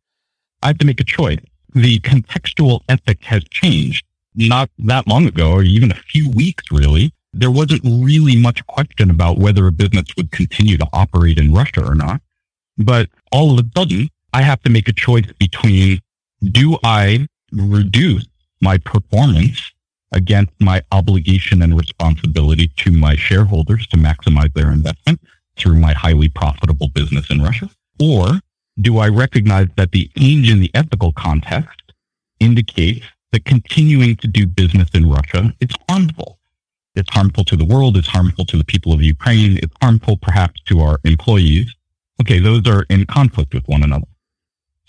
I 0.63 0.69
have 0.69 0.79
to 0.79 0.87
make 0.87 1.01
a 1.01 1.05
choice. 1.05 1.41
The 1.75 1.99
contextual 2.01 2.81
ethic 2.89 3.25
has 3.25 3.43
changed 3.51 4.05
not 4.35 4.71
that 4.81 5.09
long 5.09 5.27
ago, 5.27 5.53
or 5.53 5.63
even 5.63 5.91
a 5.91 5.95
few 5.95 6.31
weeks 6.31 6.71
really 6.71 7.13
there 7.39 7.51
wasn't 7.51 7.83
really 7.85 8.37
much 8.37 8.67
question 8.67 9.11
about 9.11 9.39
whether 9.39 9.67
a 9.67 9.73
business 9.73 10.07
would 10.17 10.31
continue 10.31 10.79
to 10.79 10.87
operate 10.93 11.39
in 11.39 11.53
Russia 11.53 11.85
or 11.85 11.95
not. 11.95 12.21
But 12.79 13.11
all 13.31 13.59
of 13.59 13.65
a 13.65 13.79
sudden, 13.79 14.09
I 14.33 14.43
have 14.43 14.63
to 14.63 14.71
make 14.71 14.89
a 14.89 14.93
choice 14.93 15.31
between 15.39 16.01
do 16.43 16.79
I 16.83 17.27
reduce 17.53 18.27
my 18.61 18.79
performance 18.79 19.73
against 20.13 20.53
my 20.61 20.83
obligation 20.93 21.63
and 21.63 21.77
responsibility 21.77 22.69
to 22.77 22.91
my 22.91 23.17
shareholders 23.17 23.87
to 23.89 23.97
maximize 23.97 24.53
their 24.55 24.71
investment 24.71 25.21
through 25.57 25.79
my 25.79 25.93
highly 25.93 26.29
profitable 26.29 26.89
business 26.89 27.31
in 27.31 27.43
Russia? 27.43 27.69
Or 28.01 28.41
do 28.81 28.99
I 28.99 29.09
recognize 29.09 29.69
that 29.77 29.93
the 29.93 30.11
change 30.17 30.51
in 30.51 30.61
the 30.61 30.71
ethical 30.75 31.13
context 31.13 31.93
indicates 32.41 33.07
that 33.33 33.45
continuing 33.45 34.17
to 34.17 34.27
do 34.27 34.47
business 34.47 34.89
in 34.95 35.11
Russia 35.11 35.55
is 35.61 35.71
harmful? 35.89 36.39
It's 36.97 37.13
harmful 37.13 37.45
to 37.45 37.57
the 37.57 37.65
world. 37.65 37.97
It's 37.97 38.09
harmful 38.09 38.47
to 38.47 38.57
the 38.57 38.65
people 38.65 38.93
of 38.93 39.03
Ukraine. 39.03 39.59
It's 39.59 39.75
harmful 39.83 40.17
perhaps 40.17 40.61
to 40.63 40.81
our 40.81 40.99
employees. 41.05 41.75
Okay, 42.21 42.39
those 42.39 42.67
are 42.67 42.85
in 42.89 43.05
conflict 43.07 43.53
with 43.55 43.67
one 43.69 43.83
another. 43.83 44.07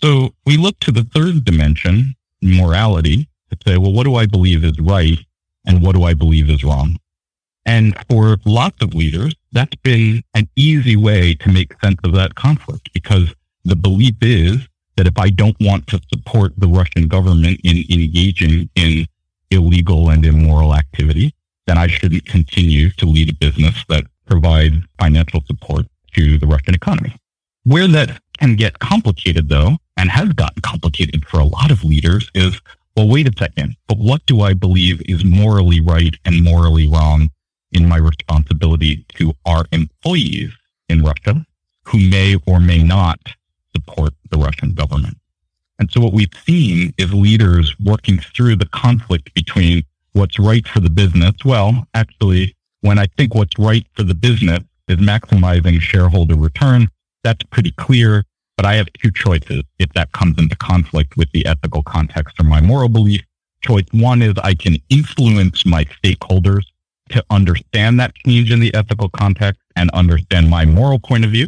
So 0.01 0.33
we 0.45 0.57
look 0.57 0.79
to 0.81 0.91
the 0.91 1.03
third 1.03 1.43
dimension, 1.43 2.15
morality, 2.41 3.27
to 3.51 3.57
say, 3.65 3.77
well, 3.77 3.91
what 3.91 4.05
do 4.05 4.15
I 4.15 4.25
believe 4.25 4.63
is 4.63 4.79
right 4.79 5.19
and 5.65 5.81
what 5.81 5.95
do 5.95 6.03
I 6.03 6.13
believe 6.13 6.49
is 6.49 6.63
wrong? 6.63 6.97
And 7.65 7.97
for 8.09 8.37
lots 8.45 8.81
of 8.81 8.93
leaders, 8.93 9.35
that's 9.51 9.75
been 9.83 10.23
an 10.33 10.47
easy 10.55 10.95
way 10.95 11.33
to 11.35 11.51
make 11.51 11.79
sense 11.83 11.99
of 12.05 12.13
that 12.13 12.35
conflict 12.35 12.89
because 12.93 13.33
the 13.65 13.75
belief 13.75 14.15
is 14.21 14.65
that 14.95 15.07
if 15.07 15.17
I 15.17 15.29
don't 15.29 15.57
want 15.59 15.87
to 15.87 15.99
support 16.13 16.53
the 16.57 16.67
Russian 16.67 17.07
government 17.07 17.59
in 17.65 17.77
engaging 17.89 18.69
in 18.75 19.05
illegal 19.51 20.09
and 20.09 20.25
immoral 20.25 20.73
activity, 20.73 21.33
then 21.67 21.77
I 21.77 21.87
shouldn't 21.87 22.25
continue 22.25 22.89
to 22.91 23.05
lead 23.05 23.29
a 23.29 23.33
business 23.33 23.83
that 23.89 24.05
provides 24.25 24.77
financial 24.99 25.43
support 25.45 25.85
to 26.15 26.39
the 26.39 26.47
Russian 26.47 26.73
economy. 26.73 27.15
Where 27.63 27.87
that 27.89 28.21
can 28.39 28.55
get 28.55 28.79
complicated 28.79 29.49
though, 29.49 29.77
and 29.97 30.09
has 30.09 30.29
gotten 30.29 30.61
complicated 30.61 31.25
for 31.25 31.39
a 31.39 31.45
lot 31.45 31.71
of 31.71 31.83
leaders 31.83 32.31
is, 32.33 32.59
well, 32.95 33.09
wait 33.09 33.27
a 33.27 33.37
second, 33.37 33.75
but 33.87 33.97
what 33.97 34.25
do 34.25 34.41
I 34.41 34.53
believe 34.53 35.01
is 35.05 35.25
morally 35.25 35.81
right 35.81 36.15
and 36.23 36.43
morally 36.43 36.87
wrong 36.87 37.29
in 37.71 37.87
my 37.87 37.97
responsibility 37.97 39.05
to 39.15 39.33
our 39.45 39.65
employees 39.71 40.51
in 40.87 41.03
Russia 41.03 41.45
who 41.85 41.99
may 41.99 42.35
or 42.45 42.59
may 42.59 42.81
not 42.81 43.19
support 43.75 44.13
the 44.29 44.37
Russian 44.37 44.73
government? 44.73 45.17
And 45.79 45.91
so 45.91 46.01
what 46.01 46.13
we've 46.13 46.29
seen 46.45 46.93
is 46.97 47.13
leaders 47.13 47.75
working 47.79 48.19
through 48.19 48.55
the 48.55 48.67
conflict 48.67 49.33
between 49.33 49.83
what's 50.17 50.39
right 50.39 50.67
for 50.67 50.79
the 50.79 50.89
business? 50.89 51.33
Well, 51.45 51.87
actually, 51.93 52.55
when 52.81 52.99
I 52.99 53.05
think 53.17 53.35
what's 53.35 53.57
right 53.57 53.85
for 53.93 54.03
the 54.03 54.15
business 54.15 54.59
is 54.87 54.97
maximizing 54.97 55.79
shareholder 55.79 56.35
return, 56.35 56.89
that's 57.23 57.43
pretty 57.43 57.71
clear. 57.71 58.23
But 58.57 58.65
I 58.65 58.73
have 58.75 58.91
two 58.93 59.11
choices 59.11 59.63
if 59.77 59.93
that 59.93 60.11
comes 60.13 60.39
into 60.39 60.55
conflict 60.55 61.15
with 61.15 61.31
the 61.31 61.45
ethical 61.45 61.83
context 61.83 62.39
or 62.39 62.43
my 62.43 62.59
moral 62.59 62.89
belief. 62.89 63.21
Choice 63.61 63.85
one 63.91 64.21
is 64.21 64.33
I 64.43 64.55
can 64.55 64.77
influence 64.89 65.65
my 65.65 65.85
stakeholders 65.85 66.63
to 67.09 67.23
understand 67.29 67.99
that 67.99 68.15
change 68.15 68.51
in 68.51 68.59
the 68.59 68.73
ethical 68.73 69.09
context 69.09 69.61
and 69.75 69.89
understand 69.91 70.49
my 70.49 70.65
moral 70.65 70.99
point 70.99 71.23
of 71.25 71.31
view. 71.31 71.47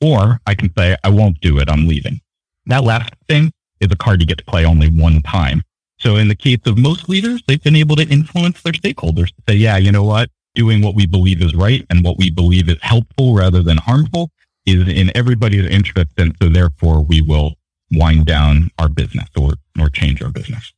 Or 0.00 0.40
I 0.46 0.54
can 0.54 0.72
say, 0.76 0.96
I 1.02 1.08
won't 1.08 1.40
do 1.40 1.58
it. 1.58 1.68
I'm 1.68 1.88
leaving. 1.88 2.20
That 2.66 2.84
last 2.84 3.12
thing 3.28 3.52
is 3.80 3.88
a 3.90 3.96
card 3.96 4.20
you 4.20 4.26
get 4.26 4.38
to 4.38 4.44
play 4.44 4.64
only 4.64 4.88
one 4.88 5.22
time. 5.22 5.62
So 5.98 6.16
in 6.16 6.28
the 6.28 6.34
case 6.34 6.60
of 6.66 6.76
most 6.76 7.08
leaders, 7.08 7.42
they've 7.46 7.62
been 7.62 7.76
able 7.76 7.96
to 7.96 8.08
influence 8.08 8.62
their 8.62 8.72
stakeholders 8.72 9.28
to 9.28 9.42
say, 9.48 9.54
yeah, 9.54 9.76
you 9.76 9.92
know 9.92 10.04
what? 10.04 10.30
Doing 10.54 10.82
what 10.82 10.94
we 10.94 11.06
believe 11.06 11.42
is 11.42 11.54
right 11.54 11.84
and 11.90 12.04
what 12.04 12.18
we 12.18 12.30
believe 12.30 12.68
is 12.68 12.78
helpful 12.82 13.34
rather 13.34 13.62
than 13.62 13.78
harmful 13.78 14.30
is 14.66 14.88
in 14.88 15.16
everybody's 15.16 15.66
interest. 15.66 16.10
And 16.18 16.34
so 16.40 16.48
therefore 16.48 17.02
we 17.02 17.20
will 17.20 17.54
wind 17.90 18.26
down 18.26 18.70
our 18.78 18.88
business 18.88 19.28
or, 19.36 19.54
or 19.78 19.88
change 19.88 20.22
our 20.22 20.30
business. 20.30 20.72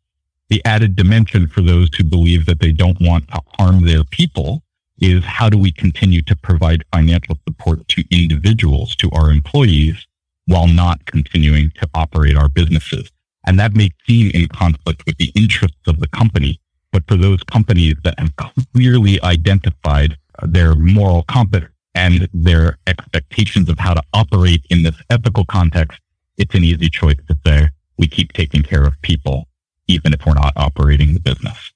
The 0.49 0.65
added 0.65 0.95
dimension 0.95 1.49
for 1.49 1.61
those 1.61 1.91
who 1.95 2.05
believe 2.05 2.47
that 2.47 2.61
they 2.61 2.73
don't 2.73 3.01
want 3.01 3.29
to 3.29 3.41
harm 3.59 3.85
their 3.85 4.05
people 4.05 4.63
is 5.01 5.25
how 5.25 5.51
do 5.51 5.59
we 5.59 5.73
continue 5.73 6.23
to 6.23 6.37
provide 6.37 6.85
financial 6.93 7.39
support 7.47 7.87
to 7.89 8.05
individuals, 8.11 8.97
to 8.97 9.11
our 9.13 9.31
employees, 9.31 10.07
while 10.47 10.69
not 10.69 11.05
continuing 11.05 11.71
to 11.73 11.89
operate 11.95 12.37
our 12.37 12.49
businesses? 12.49 13.11
And 13.47 13.59
that 13.61 13.75
may 13.75 13.91
seem 14.07 14.31
in 14.35 14.49
conflict 14.49 15.05
with 15.07 15.17
the 15.19 15.31
interests 15.35 15.87
of 15.87 16.01
the 16.01 16.09
company. 16.09 16.61
But 16.93 17.05
for 17.09 17.17
those 17.17 17.43
companies 17.45 17.95
that 18.05 18.19
have 18.19 18.33
clearly 18.75 19.23
identified 19.23 20.17
their 20.43 20.75
moral 20.75 21.23
compass 21.25 21.65
and 21.95 22.29
their 22.35 22.79
expectations 22.87 23.69
of 23.69 23.79
how 23.79 23.95
to 23.95 24.03
operate 24.13 24.65
in 24.71 24.83
this 24.83 24.97
ethical 25.11 25.45
context, 25.45 25.99
it's 26.37 26.55
an 26.55 26.65
easy 26.65 26.89
choice 26.89 27.17
to 27.29 27.37
say, 27.47 27.69
we 27.99 28.07
keep 28.07 28.33
taking 28.33 28.63
care 28.63 28.85
of 28.85 29.01
people, 29.03 29.49
even 29.89 30.13
if 30.13 30.27
we're 30.27 30.35
not 30.35 30.53
operating 30.57 31.15
the 31.15 31.21
business. 31.21 31.73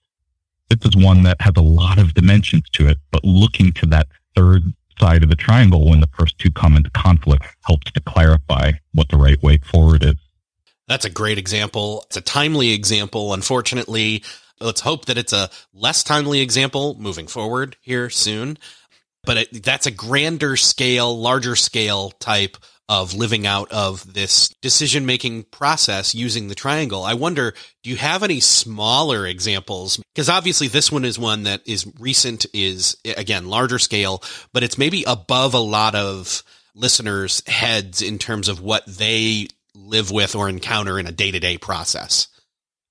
This 0.68 0.84
is 0.84 1.02
one 1.02 1.22
that 1.24 1.40
has 1.40 1.54
a 1.56 1.62
lot 1.62 1.98
of 1.98 2.14
dimensions 2.14 2.68
to 2.72 2.88
it, 2.88 2.98
but 3.10 3.24
looking 3.24 3.72
to 3.74 3.86
that 3.86 4.08
third 4.36 4.62
side 4.98 5.22
of 5.22 5.30
the 5.30 5.36
triangle 5.36 5.88
when 5.88 6.00
the 6.00 6.10
first 6.18 6.38
two 6.38 6.50
come 6.50 6.76
into 6.76 6.90
conflict 6.90 7.44
helps 7.64 7.90
to 7.92 8.00
clarify 8.00 8.72
what 8.92 9.08
the 9.08 9.16
right 9.16 9.42
way 9.42 9.58
forward 9.58 10.04
is. 10.04 10.16
That's 10.90 11.04
a 11.04 11.10
great 11.10 11.38
example. 11.38 12.02
It's 12.08 12.16
a 12.16 12.20
timely 12.20 12.72
example. 12.72 13.32
Unfortunately, 13.32 14.24
let's 14.60 14.80
hope 14.80 15.04
that 15.04 15.18
it's 15.18 15.32
a 15.32 15.48
less 15.72 16.02
timely 16.02 16.40
example 16.40 16.96
moving 16.98 17.28
forward 17.28 17.76
here 17.80 18.10
soon. 18.10 18.58
But 19.22 19.36
it, 19.36 19.62
that's 19.62 19.86
a 19.86 19.92
grander 19.92 20.56
scale, 20.56 21.16
larger 21.16 21.54
scale 21.54 22.10
type 22.10 22.56
of 22.88 23.14
living 23.14 23.46
out 23.46 23.70
of 23.70 24.14
this 24.14 24.48
decision 24.62 25.06
making 25.06 25.44
process 25.44 26.12
using 26.12 26.48
the 26.48 26.56
triangle. 26.56 27.04
I 27.04 27.14
wonder, 27.14 27.54
do 27.84 27.90
you 27.90 27.94
have 27.94 28.24
any 28.24 28.40
smaller 28.40 29.24
examples? 29.24 30.00
Because 30.12 30.28
obviously 30.28 30.66
this 30.66 30.90
one 30.90 31.04
is 31.04 31.16
one 31.16 31.44
that 31.44 31.62
is 31.66 31.86
recent, 32.00 32.46
is 32.52 32.96
again, 33.16 33.46
larger 33.46 33.78
scale, 33.78 34.24
but 34.52 34.64
it's 34.64 34.76
maybe 34.76 35.04
above 35.06 35.54
a 35.54 35.60
lot 35.60 35.94
of 35.94 36.42
listeners' 36.74 37.44
heads 37.46 38.02
in 38.02 38.18
terms 38.18 38.48
of 38.48 38.60
what 38.60 38.84
they 38.86 39.46
live 39.80 40.10
with 40.10 40.34
or 40.34 40.48
encounter 40.48 40.98
in 40.98 41.06
a 41.06 41.12
day 41.12 41.30
to 41.30 41.40
day 41.40 41.58
process? 41.58 42.28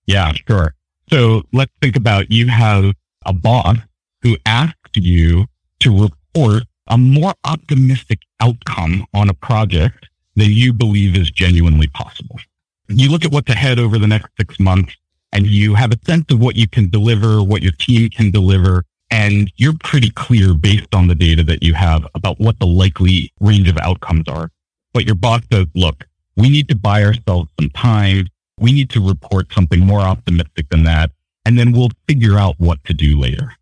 Yeah, 0.05 0.33
sure. 0.47 0.73
So 1.09 1.43
let's 1.53 1.71
think 1.81 1.95
about 1.95 2.31
you 2.31 2.47
have 2.47 2.93
a 3.25 3.33
boss 3.33 3.77
who 4.21 4.37
asks 4.45 4.91
you 4.95 5.45
to 5.79 6.01
report 6.01 6.63
a 6.87 6.97
more 6.97 7.33
optimistic 7.43 8.19
outcome 8.39 9.05
on 9.13 9.29
a 9.29 9.33
project 9.33 10.07
than 10.35 10.51
you 10.51 10.73
believe 10.73 11.15
is 11.15 11.29
genuinely 11.31 11.87
possible. 11.87 12.39
You 12.87 13.09
look 13.09 13.23
at 13.23 13.31
what's 13.31 13.49
ahead 13.49 13.79
over 13.79 13.97
the 13.97 14.07
next 14.07 14.29
six 14.37 14.59
months 14.59 14.95
and 15.31 15.45
you 15.45 15.75
have 15.75 15.91
a 15.91 15.99
sense 16.05 16.25
of 16.31 16.39
what 16.39 16.55
you 16.55 16.67
can 16.67 16.89
deliver, 16.89 17.43
what 17.43 17.61
your 17.61 17.71
team 17.73 18.09
can 18.09 18.31
deliver, 18.31 18.83
and 19.11 19.51
you're 19.57 19.77
pretty 19.83 20.09
clear 20.09 20.53
based 20.53 20.93
on 20.93 21.07
the 21.07 21.15
data 21.15 21.43
that 21.43 21.63
you 21.63 21.73
have 21.75 22.07
about 22.15 22.39
what 22.39 22.59
the 22.59 22.65
likely 22.65 23.31
range 23.39 23.69
of 23.69 23.77
outcomes 23.77 24.27
are. 24.27 24.49
But 24.93 25.05
your 25.05 25.15
boss 25.15 25.41
says, 25.51 25.67
look, 25.75 26.05
we 26.39 26.49
need 26.49 26.69
to 26.69 26.75
buy 26.75 27.03
ourselves 27.03 27.51
some 27.59 27.69
time. 27.71 28.27
We 28.59 28.71
need 28.71 28.89
to 28.91 29.05
report 29.05 29.51
something 29.53 29.81
more 29.81 29.99
optimistic 29.99 30.69
than 30.69 30.83
that. 30.83 31.11
And 31.45 31.59
then 31.59 31.73
we'll 31.73 31.89
figure 32.07 32.37
out 32.37 32.55
what 32.59 32.83
to 32.85 32.93
do 32.93 33.19
later. 33.19 33.53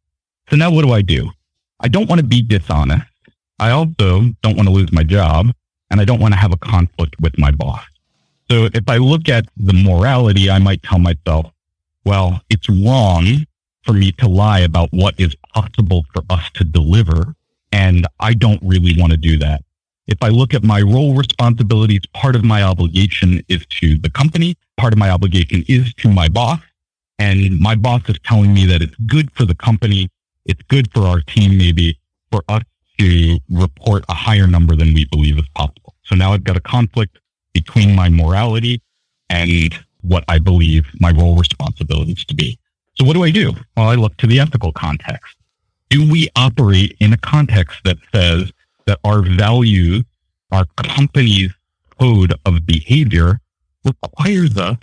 So 0.50 0.56
now 0.56 0.72
what 0.72 0.84
do 0.84 0.92
I 0.92 1.02
do? 1.02 1.32
I 1.80 1.88
don't 1.88 2.08
want 2.08 2.22
to 2.22 2.28
be 2.28 2.42
dishonest. 2.42 3.06
I 3.60 3.72
also 3.72 4.30
don't 4.44 4.56
want 4.56 4.68
to 4.68 4.74
lose 4.74 4.92
my 4.92 5.04
job 5.04 5.52
and 5.90 6.00
I 6.00 6.06
don't 6.06 6.20
want 6.20 6.34
to 6.36 6.40
have 6.40 6.54
a 6.54 6.58
conflict 6.58 7.16
with 7.20 7.38
my 7.40 7.50
boss. 7.50 7.84
So 8.50 8.70
if 8.74 8.88
I 8.88 8.98
look 8.98 9.28
at 9.28 9.46
the 9.58 9.74
morality, 9.74 10.50
I 10.50 10.60
might 10.60 10.84
tell 10.84 11.00
myself, 11.00 11.52
well, 12.06 12.42
it's 12.50 12.70
wrong 12.70 13.46
for 13.84 13.94
me 13.94 14.12
to 14.14 14.30
lie 14.30 14.60
about 14.60 14.90
what 14.92 15.20
is 15.20 15.36
possible 15.54 16.06
for 16.14 16.24
us 16.30 16.50
to 16.56 16.64
deliver. 16.64 17.34
And 17.72 18.08
I 18.20 18.34
don't 18.34 18.62
really 18.64 18.94
want 19.00 19.12
to 19.12 19.18
do 19.18 19.38
that. 19.40 19.62
If 20.08 20.18
I 20.22 20.30
look 20.30 20.54
at 20.54 20.64
my 20.64 20.82
role 20.82 21.14
responsibilities, 21.14 22.02
part 22.14 22.36
of 22.36 22.44
my 22.44 22.64
obligation 22.64 23.44
is 23.50 23.66
to 23.82 23.98
the 23.98 24.10
company. 24.10 24.56
Part 24.78 24.94
of 24.94 25.00
my 25.00 25.10
obligation 25.10 25.64
is 25.68 25.94
to 25.96 26.10
my 26.10 26.30
boss. 26.30 26.60
And 27.20 27.60
my 27.60 27.76
boss 27.76 28.04
is 28.08 28.18
telling 28.24 28.54
me 28.54 28.66
that 28.68 28.82
it's 28.82 28.96
good 29.06 29.32
for 29.32 29.44
the 29.44 29.56
company. 29.56 30.10
It's 30.46 30.62
good 30.70 30.92
for 30.94 31.02
our 31.02 31.22
team, 31.22 31.58
maybe 31.58 32.00
for 32.32 32.44
us 32.48 32.64
to 33.00 33.38
report 33.50 34.06
a 34.08 34.14
higher 34.14 34.48
number 34.48 34.76
than 34.76 34.94
we 34.94 35.06
believe 35.06 35.38
is 35.38 35.48
possible. 35.56 35.94
So 36.04 36.16
now 36.16 36.34
I've 36.34 36.44
got 36.44 36.56
a 36.56 36.62
conflict 36.62 37.20
between 37.54 37.96
my 37.96 38.10
morality 38.10 38.82
and 39.30 39.74
what 40.02 40.24
I 40.28 40.40
believe 40.40 40.86
my 41.00 41.12
role 41.12 41.36
responsibilities 41.36 42.24
to 42.26 42.36
be. 42.36 42.58
So 42.96 43.06
what 43.06 43.14
do 43.14 43.24
I 43.24 43.32
do? 43.32 43.54
Well, 43.76 43.90
I 43.90 43.96
look 43.96 44.16
to 44.18 44.28
the 44.28 44.40
ethical 44.40 44.72
context. 44.72 45.36
Do 45.90 46.10
we 46.10 46.30
operate 46.36 46.96
in 47.00 47.14
a 47.14 47.18
context 47.18 47.80
that 47.84 47.98
says 48.14 48.52
that 48.88 49.00
our 49.04 49.22
values, 49.22 50.04
our 50.52 50.66
company's 50.78 51.52
code 52.00 52.34
of 52.46 52.66
behavior 52.66 53.40
requires 53.86 54.58
us 54.58 54.78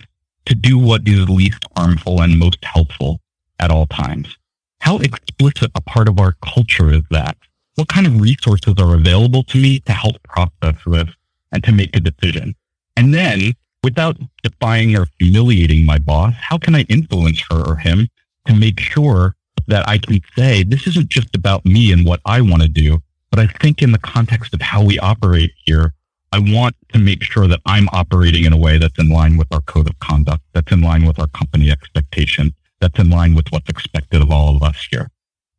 to 0.45 0.55
do 0.55 0.77
what 0.77 1.07
is 1.07 1.27
least 1.27 1.63
harmful 1.75 2.21
and 2.21 2.37
most 2.37 2.63
helpful 2.63 3.19
at 3.59 3.71
all 3.71 3.87
times? 3.87 4.37
How 4.79 4.97
explicit 4.97 5.71
a 5.75 5.81
part 5.81 6.07
of 6.07 6.19
our 6.19 6.35
culture 6.43 6.91
is 6.91 7.01
that? 7.11 7.35
What 7.75 7.87
kind 7.87 8.07
of 8.07 8.21
resources 8.21 8.75
are 8.79 8.95
available 8.95 9.43
to 9.43 9.57
me 9.57 9.79
to 9.81 9.91
help 9.91 10.21
process 10.23 10.75
this 10.85 11.09
and 11.51 11.63
to 11.63 11.71
make 11.71 11.95
a 11.95 11.99
decision? 11.99 12.55
And 12.95 13.13
then 13.13 13.53
without 13.83 14.17
defying 14.43 14.95
or 14.95 15.07
humiliating 15.19 15.85
my 15.85 15.97
boss, 15.99 16.33
how 16.39 16.57
can 16.57 16.75
I 16.75 16.81
influence 16.83 17.41
her 17.49 17.61
or 17.67 17.75
him 17.75 18.07
to 18.47 18.53
make 18.53 18.79
sure 18.79 19.35
that 19.67 19.87
I 19.87 19.97
can 19.97 20.21
say, 20.37 20.63
this 20.63 20.87
isn't 20.87 21.09
just 21.09 21.35
about 21.35 21.65
me 21.65 21.91
and 21.91 22.05
what 22.05 22.21
I 22.25 22.41
want 22.41 22.61
to 22.61 22.67
do, 22.67 23.01
but 23.35 23.49
I 23.49 23.51
think 23.59 23.81
in 23.81 23.91
the 23.91 23.97
context 23.97 24.53
of 24.53 24.61
how 24.61 24.81
we 24.81 24.97
operate 24.97 25.51
here, 25.65 25.93
I 26.31 26.39
want 26.39 26.73
to 26.93 26.99
make 26.99 27.21
sure 27.21 27.47
that 27.47 27.59
I'm 27.65 27.89
operating 27.91 28.45
in 28.45 28.53
a 28.53 28.57
way 28.57 28.77
that's 28.77 28.97
in 28.97 29.09
line 29.09 29.35
with 29.35 29.49
our 29.51 29.59
code 29.59 29.89
of 29.89 29.99
conduct, 29.99 30.41
that's 30.53 30.71
in 30.71 30.79
line 30.79 31.05
with 31.05 31.19
our 31.19 31.27
company 31.27 31.69
expectation, 31.69 32.53
that's 32.79 32.97
in 32.97 33.09
line 33.09 33.35
with 33.35 33.47
what's 33.49 33.67
expected 33.67 34.21
of 34.21 34.31
all 34.31 34.55
of 34.55 34.63
us 34.63 34.87
here. 34.89 35.09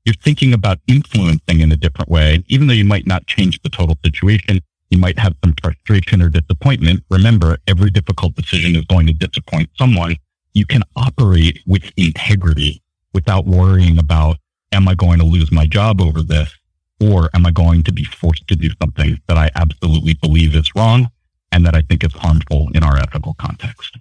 You're 0.07 0.15
thinking 0.15 0.55
about 0.55 0.79
influencing 0.87 1.61
in 1.61 1.71
a 1.71 1.77
different 1.77 2.09
way, 2.09 2.43
even 2.47 2.67
though 2.67 2.73
you 2.73 2.87
might 2.87 3.07
not 3.07 3.27
change 3.27 3.61
the 3.61 3.69
total 3.69 3.99
situation. 4.03 4.61
You 4.89 4.97
might 4.97 5.19
have 5.19 5.35
some 5.45 5.55
frustration 5.61 6.23
or 6.23 6.31
disappointment. 6.31 7.05
Remember, 7.11 7.59
every 7.67 7.91
difficult 7.91 8.37
decision 8.37 8.75
is 8.75 8.87
going 8.87 9.07
to 9.09 9.13
disappoint 9.13 9.69
someone. 9.77 10.17
You 10.55 10.65
can 10.65 10.83
operate 10.97 11.61
with 11.67 11.93
integrity 11.99 12.81
without 13.13 13.45
worrying 13.45 13.99
about, 13.99 14.39
am 14.73 14.89
I 14.89 14.95
going 14.95 15.19
to 15.19 15.27
lose 15.27 15.53
my 15.53 15.67
job 15.67 16.01
over 16.01 16.23
this? 16.23 16.57
Or 17.01 17.29
am 17.35 17.45
I 17.45 17.51
going 17.51 17.83
to 17.85 17.93
be 17.93 18.05
forced 18.05 18.49
to 18.49 18.57
do 18.57 18.71
something 18.81 19.21
that 19.29 19.37
I 19.37 19.51
absolutely 19.55 20.15
believe 20.15 20.55
is 20.55 20.75
wrong 20.75 21.11
and 21.53 21.67
that 21.67 21.75
I 21.75 21.83
think 21.83 22.05
is 22.05 22.13
harmful 22.15 22.71
in 22.75 22.83
our 22.83 22.97
ethical 22.97 23.35
context? 23.35 23.99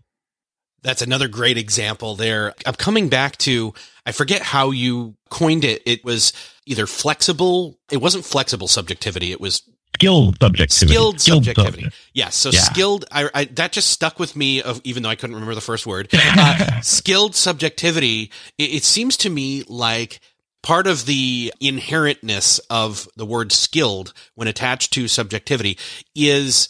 That's 0.82 1.02
another 1.02 1.28
great 1.28 1.58
example 1.58 2.16
there. 2.16 2.54
I'm 2.66 2.76
coming 2.76 3.10
back 3.10 3.38
to, 3.40 3.74
I 4.06 4.12
forget 4.12 4.44
how 4.44 4.70
you 4.70 5.16
coined 5.30 5.66
it. 5.66 5.82
It 5.86 6.06
was 6.06 6.32
either 6.68 6.86
flexible. 6.86 7.80
It 7.92 7.98
wasn't 7.98 8.24
flexible 8.24 8.68
subjectivity. 8.68 9.32
It 9.32 9.42
was 9.42 9.64
skilled 9.96 10.38
subjectivity. 10.40 10.94
Skilled, 10.94 11.22
skilled 11.22 11.46
subjectivity. 11.46 11.84
Subject. 11.84 12.12
Yes. 12.14 12.36
So 12.36 12.52
yeah. 12.52 12.60
skilled, 12.60 13.06
I, 13.12 13.30
I, 13.34 13.46
that 13.46 13.72
just 13.72 13.90
stuck 13.90 14.20
with 14.20 14.36
me 14.36 14.62
of, 14.62 14.80
even 14.84 15.04
though 15.04 15.10
I 15.10 15.16
couldn't 15.16 15.34
remember 15.34 15.56
the 15.56 15.62
first 15.62 15.88
word, 15.88 16.10
uh, 16.14 16.82
skilled 16.82 17.36
subjectivity. 17.36 18.32
It, 18.58 18.76
it 18.76 18.84
seems 18.84 19.18
to 19.18 19.30
me 19.30 19.64
like 19.68 20.20
part 20.66 20.88
of 20.88 21.06
the 21.06 21.54
inherentness 21.62 22.60
of 22.72 23.08
the 23.16 23.26
word 23.26 23.52
skilled 23.52 24.14
when 24.34 24.48
attached 24.48 24.92
to 24.94 25.08
subjectivity 25.08 25.78
is 26.16 26.68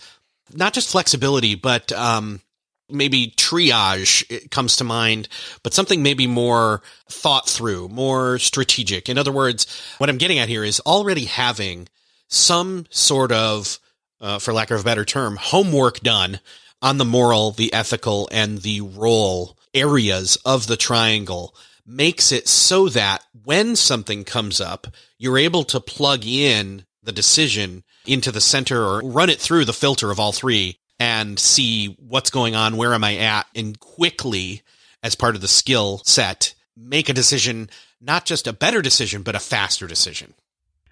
not 0.53 0.73
just 0.73 0.91
flexibility, 0.91 1.55
but, 1.55 1.93
um, 1.93 2.41
maybe 2.89 3.33
triage 3.37 4.51
comes 4.51 4.75
to 4.75 4.83
mind, 4.83 5.29
but 5.63 5.73
something 5.73 6.03
maybe 6.03 6.27
more 6.27 6.83
thought 7.09 7.47
through, 7.47 7.87
more 7.87 8.37
strategic. 8.37 9.07
In 9.07 9.17
other 9.17 9.31
words, 9.31 9.65
what 9.97 10.09
I'm 10.09 10.17
getting 10.17 10.39
at 10.39 10.49
here 10.49 10.65
is 10.65 10.81
already 10.81 11.25
having 11.25 11.87
some 12.27 12.87
sort 12.89 13.31
of, 13.31 13.79
uh, 14.19 14.39
for 14.39 14.53
lack 14.53 14.71
of 14.71 14.81
a 14.81 14.83
better 14.83 15.05
term, 15.05 15.37
homework 15.37 16.01
done 16.01 16.41
on 16.81 16.97
the 16.97 17.05
moral, 17.05 17.51
the 17.51 17.73
ethical, 17.73 18.27
and 18.29 18.59
the 18.59 18.81
role 18.81 19.57
areas 19.73 20.37
of 20.45 20.67
the 20.67 20.77
triangle 20.77 21.55
makes 21.85 22.31
it 22.31 22.47
so 22.47 22.89
that 22.89 23.23
when 23.43 23.75
something 23.75 24.23
comes 24.23 24.59
up, 24.59 24.87
you're 25.17 25.37
able 25.37 25.63
to 25.63 25.79
plug 25.79 26.25
in 26.25 26.85
the 27.03 27.11
decision 27.11 27.83
into 28.05 28.31
the 28.31 28.41
center 28.41 28.83
or 28.83 29.01
run 29.01 29.29
it 29.29 29.39
through 29.39 29.65
the 29.65 29.73
filter 29.73 30.11
of 30.11 30.19
all 30.19 30.31
three 30.31 30.79
and 30.99 31.37
see 31.37 31.95
what's 31.99 32.29
going 32.29 32.55
on, 32.55 32.77
where 32.77 32.93
am 32.93 33.03
I 33.03 33.17
at, 33.17 33.47
and 33.53 33.79
quickly, 33.79 34.61
as 35.03 35.15
part 35.15 35.35
of 35.35 35.41
the 35.41 35.47
skill 35.47 36.01
set, 36.05 36.53
make 36.75 37.09
a 37.09 37.13
decision, 37.13 37.69
not 38.01 38.25
just 38.25 38.47
a 38.47 38.53
better 38.53 38.81
decision, 38.81 39.21
but 39.21 39.35
a 39.35 39.39
faster 39.39 39.87
decision. 39.87 40.33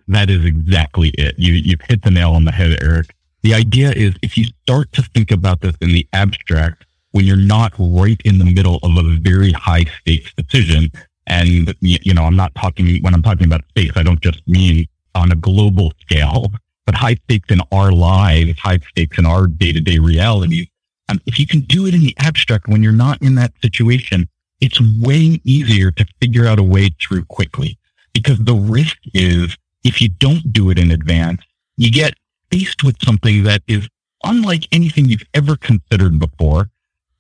That 0.08 0.30
is 0.30 0.44
exactly 0.44 1.10
it. 1.10 1.36
You, 1.38 1.54
you've 1.54 1.82
hit 1.82 2.04
the 2.04 2.12
nail 2.12 2.34
on 2.34 2.46
the 2.46 2.52
head, 2.52 2.78
Erik. 2.84 3.16
The 3.42 3.54
idea 3.54 3.92
is 3.92 4.14
if 4.22 4.38
you 4.38 4.46
start 4.64 4.92
to 4.94 5.02
think 5.02 5.32
about 5.32 5.62
this 5.62 5.76
in 5.82 5.90
the 5.90 6.08
abstract, 6.14 6.86
when 7.14 7.26
you're 7.26 7.38
not 7.38 7.74
right 7.80 8.20
in 8.26 8.38
the 8.40 8.46
middle 8.46 8.80
of 8.84 8.98
a 8.98 9.18
very 9.20 9.52
high 9.52 9.86
stakes 10.02 10.34
decision, 10.34 10.92
and, 11.26 11.74
you 11.80 12.14
know, 12.14 12.24
I'm 12.24 12.36
not 12.36 12.54
talking, 12.56 13.02
when 13.02 13.14
I'm 13.14 13.22
talking 13.22 13.46
about 13.48 13.66
space, 13.70 13.92
I 13.96 14.04
don't 14.04 14.20
just 14.20 14.46
mean 14.48 14.88
on 15.16 15.32
a 15.32 15.36
global 15.36 15.94
scale, 16.02 16.52
but 16.86 16.96
high 16.96 17.16
stakes 17.16 17.50
in 17.50 17.62
our 17.72 17.92
lives, 17.92 18.60
high 18.60 18.80
stakes 18.90 19.18
in 19.18 19.26
our 19.26 19.48
day 19.48 19.72
to 19.72 19.80
day 19.80 20.00
realities. 20.00 20.68
Um, 21.10 21.22
if 21.26 21.40
you 21.40 21.48
can 21.48 21.62
do 21.62 21.86
it 21.86 21.94
in 21.94 22.02
the 22.02 22.16
abstract 22.20 22.68
when 22.68 22.84
you're 22.84 22.92
not 22.92 23.22
in 23.22 23.36
that 23.36 23.54
situation, 23.62 24.28
it's 24.60 24.80
way 25.02 25.40
easier 25.44 25.92
to 25.92 26.06
figure 26.22 26.48
out 26.48 26.60
a 26.60 26.64
way 26.64 26.90
through 27.02 27.26
quickly 27.26 27.78
because 28.14 28.40
the 28.40 28.56
risk 28.56 28.98
is 29.14 29.56
if 29.84 30.02
you 30.02 30.10
don't 30.10 30.52
do 30.54 30.70
it 30.70 30.80
in 30.80 30.92
advance, 30.92 31.42
you 31.78 31.92
get 31.92 32.14
faced 32.52 32.84
with 32.84 32.96
something 33.04 33.44
that 33.44 33.62
is 33.68 33.88
unlike 34.24 34.68
anything 34.72 35.06
you've 35.06 35.28
ever 35.34 35.58
considered 35.58 36.20
before. 36.20 36.70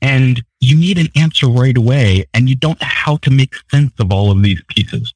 And 0.04 0.44
you 0.60 0.76
need 0.76 0.98
an 0.98 1.08
answer 1.16 1.48
right 1.48 1.78
away 1.78 2.26
and 2.34 2.50
you 2.50 2.56
don't 2.56 2.80
know 2.80 2.88
how 2.88 3.16
to 3.18 3.32
make 3.32 3.56
sense 3.72 3.94
of 4.00 4.12
all 4.12 4.32
of 4.32 4.44
these 4.44 4.62
pieces. 4.68 5.14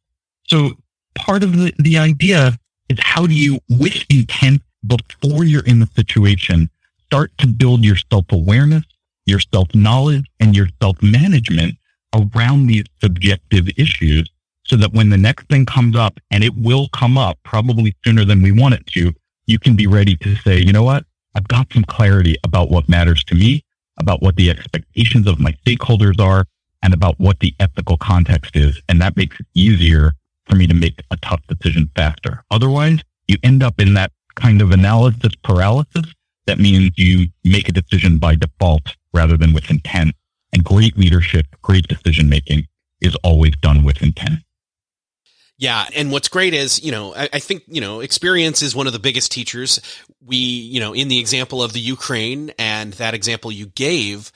So 0.47 0.71
part 1.13 1.43
of 1.43 1.58
the, 1.58 1.73
the 1.78 1.97
idea 1.97 2.58
is 2.88 2.97
how 3.02 3.28
do 3.28 3.34
you, 3.34 3.60
with 3.69 4.06
intent 4.10 4.62
before 4.86 5.43
you're 5.43 5.65
in 5.65 5.80
the 5.80 5.89
situation, 5.93 6.69
start 7.06 7.32
to 7.39 7.47
build 7.47 7.84
your 7.84 7.97
self-awareness, 8.10 8.86
your 9.26 9.41
self-knowledge, 9.41 10.26
and 10.39 10.56
your 10.56 10.69
self-management 10.82 11.76
around 12.15 12.67
these 12.67 12.86
subjective 13.02 13.67
issues 13.78 14.30
so 14.63 14.78
that 14.78 14.93
when 14.93 15.10
the 15.10 15.17
next 15.17 15.47
thing 15.47 15.65
comes 15.65 15.95
up, 15.95 16.19
and 16.32 16.43
it 16.43 16.56
will 16.58 16.88
come 16.89 17.17
up 17.17 17.38
probably 17.43 17.93
sooner 18.06 18.23
than 18.23 18.41
we 18.41 18.52
want 18.52 18.73
it 18.73 18.86
to, 18.88 19.13
you 19.47 19.60
can 19.60 19.76
be 19.76 19.88
ready 19.88 20.15
to 20.17 20.36
say, 20.38 20.60
you 20.60 20.71
know 20.71 20.84
what? 20.84 21.06
I've 21.36 21.47
got 21.47 21.71
some 21.73 21.84
clarity 21.84 22.36
about 22.43 22.69
what 22.69 22.89
matters 22.89 23.23
to 23.26 23.36
me, 23.36 23.63
about 24.00 24.22
what 24.22 24.36
the 24.36 24.50
expectations 24.50 25.28
of 25.28 25.40
my 25.40 25.52
stakeholders 25.66 26.20
are, 26.20 26.46
and 26.84 26.94
about 26.94 27.20
what 27.20 27.40
the 27.40 27.54
ethical 27.60 27.98
context 27.98 28.56
is. 28.56 28.82
And 28.88 29.02
that 29.02 29.18
makes 29.18 29.40
it 29.40 29.46
easier 29.54 30.14
for 30.46 30.56
me 30.56 30.68
to 30.68 30.74
make 30.74 31.02
a 31.12 31.18
tough 31.18 31.42
decision 31.48 31.90
faster. 31.96 32.44
Otherwise, 32.52 33.00
you 33.28 33.38
end 33.44 33.64
up 33.64 33.80
in 33.80 33.94
that 33.96 34.12
kind 34.36 34.62
of 34.62 34.72
analysis 34.72 35.34
paralysis. 35.44 36.14
That 36.46 36.60
means 36.60 36.92
you 36.96 37.28
make 37.44 37.68
a 37.68 37.74
decision 37.74 38.20
by 38.20 38.36
default 38.36 38.96
rather 39.14 39.36
than 39.38 39.54
with 39.54 39.70
intent. 39.70 40.16
And 40.54 40.64
great 40.64 40.98
leadership, 40.98 41.48
great 41.62 41.88
decision 41.88 42.30
making 42.30 42.68
is 43.02 43.16
always 43.24 43.56
done 43.58 43.84
with 43.84 44.02
intent. 44.02 44.40
Yeah. 45.58 45.88
And 45.96 46.12
what's 46.12 46.28
great 46.28 46.54
is, 46.54 46.84
you 46.84 46.91
know, 46.91 47.15
I, 47.15 47.30
I, 47.34 47.39
think, 47.39 47.63
you 47.67 47.82
know, 47.82 48.02
experience 48.02 48.62
is 48.62 48.76
one 48.76 48.86
of 48.86 48.93
the 48.93 49.00
biggest 49.00 49.32
teachers. 49.32 49.80
We, 50.24 50.38
you 50.38 50.80
know, 50.80 50.93
in 50.93 51.08
the 51.08 51.20
example 51.20 51.63
of 51.63 51.74
the 51.74 51.80
Ukraine 51.80 52.52
and 52.60 52.93
that 52.93 53.15
example 53.15 53.52
you 53.52 53.65
gave, 53.65 54.32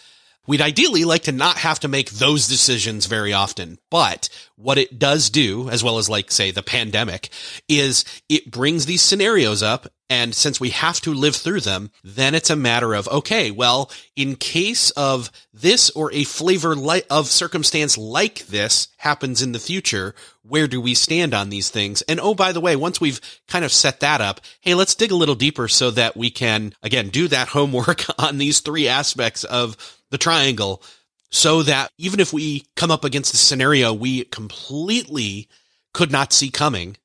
we'd 0.52 0.60
ideally 0.60 1.06
like 1.06 1.24
to 1.24 1.32
not 1.32 1.60
have 1.60 1.80
to 1.80 1.88
make 1.88 2.12
those 2.12 2.50
decisions 2.50 3.06
very 3.06 3.32
often. 3.32 3.80
But 3.90 4.28
what 4.58 4.78
it 4.78 5.00
does 5.00 5.30
do, 5.30 5.70
as 5.70 5.82
well 5.82 5.98
as 5.98 6.10
like, 6.10 6.30
say, 6.30 6.52
the 6.52 6.62
pandemic, 6.62 7.30
is 7.70 8.04
it 8.28 8.52
brings 8.52 8.86
these 8.86 9.02
scenarios 9.02 9.64
up 9.64 9.88
and 10.12 10.36
since 10.36 10.60
we 10.60 10.72
have 10.72 11.00
to 11.02 11.14
live 11.14 11.38
through 11.38 11.62
them, 11.62 11.90
then 12.04 12.36
it's 12.36 12.50
a 12.50 12.56
matter 12.58 12.94
of, 12.94 13.08
okay, 13.08 13.50
well, 13.50 13.90
in 14.18 14.36
case 14.36 14.90
of 14.92 15.32
this 15.54 15.90
or 15.92 16.12
a 16.12 16.26
flavor 16.26 16.76
of 17.10 17.28
circumstance 17.28 17.98
like 17.98 18.40
this 18.48 18.90
happens 18.98 19.42
in 19.42 19.54
the 19.54 19.60
future, 19.60 20.14
where 20.44 20.68
do 20.68 20.82
we 20.82 20.96
stand 20.96 21.34
on 21.34 21.50
these 21.50 21.70
things? 21.70 22.02
And 22.10 22.20
oh, 22.20 22.36
by 22.36 22.52
the 22.52 22.60
way, 22.60 22.76
once 22.76 23.00
we've 23.00 23.22
kind 23.48 23.64
of 23.64 23.72
set 23.72 24.02
that 24.02 24.20
up, 24.20 24.42
hey, 24.60 24.76
let's 24.76 24.96
dig 24.96 25.12
a 25.12 25.16
little 25.16 25.34
deeper 25.34 25.70
so 25.70 25.92
that 25.92 26.18
we 26.18 26.30
can, 26.30 26.74
again, 26.84 27.08
do 27.08 27.30
that 27.30 27.48
homework 27.56 28.04
on 28.20 28.38
these 28.38 28.60
three 28.60 28.90
aspects 28.90 29.46
of 29.46 29.78
the 30.12 30.18
triangle 30.18 30.84
so 31.32 31.64
that 31.64 31.90
even 31.98 32.20
if 32.20 32.32
we 32.32 32.66
come 32.76 32.92
up 32.92 33.04
against 33.04 33.34
a 33.34 33.38
scenario 33.38 33.94
we 33.94 34.26
completely 34.26 35.48
could 35.94 36.12
not 36.12 36.32
see 36.32 36.50
coming, 36.50 36.98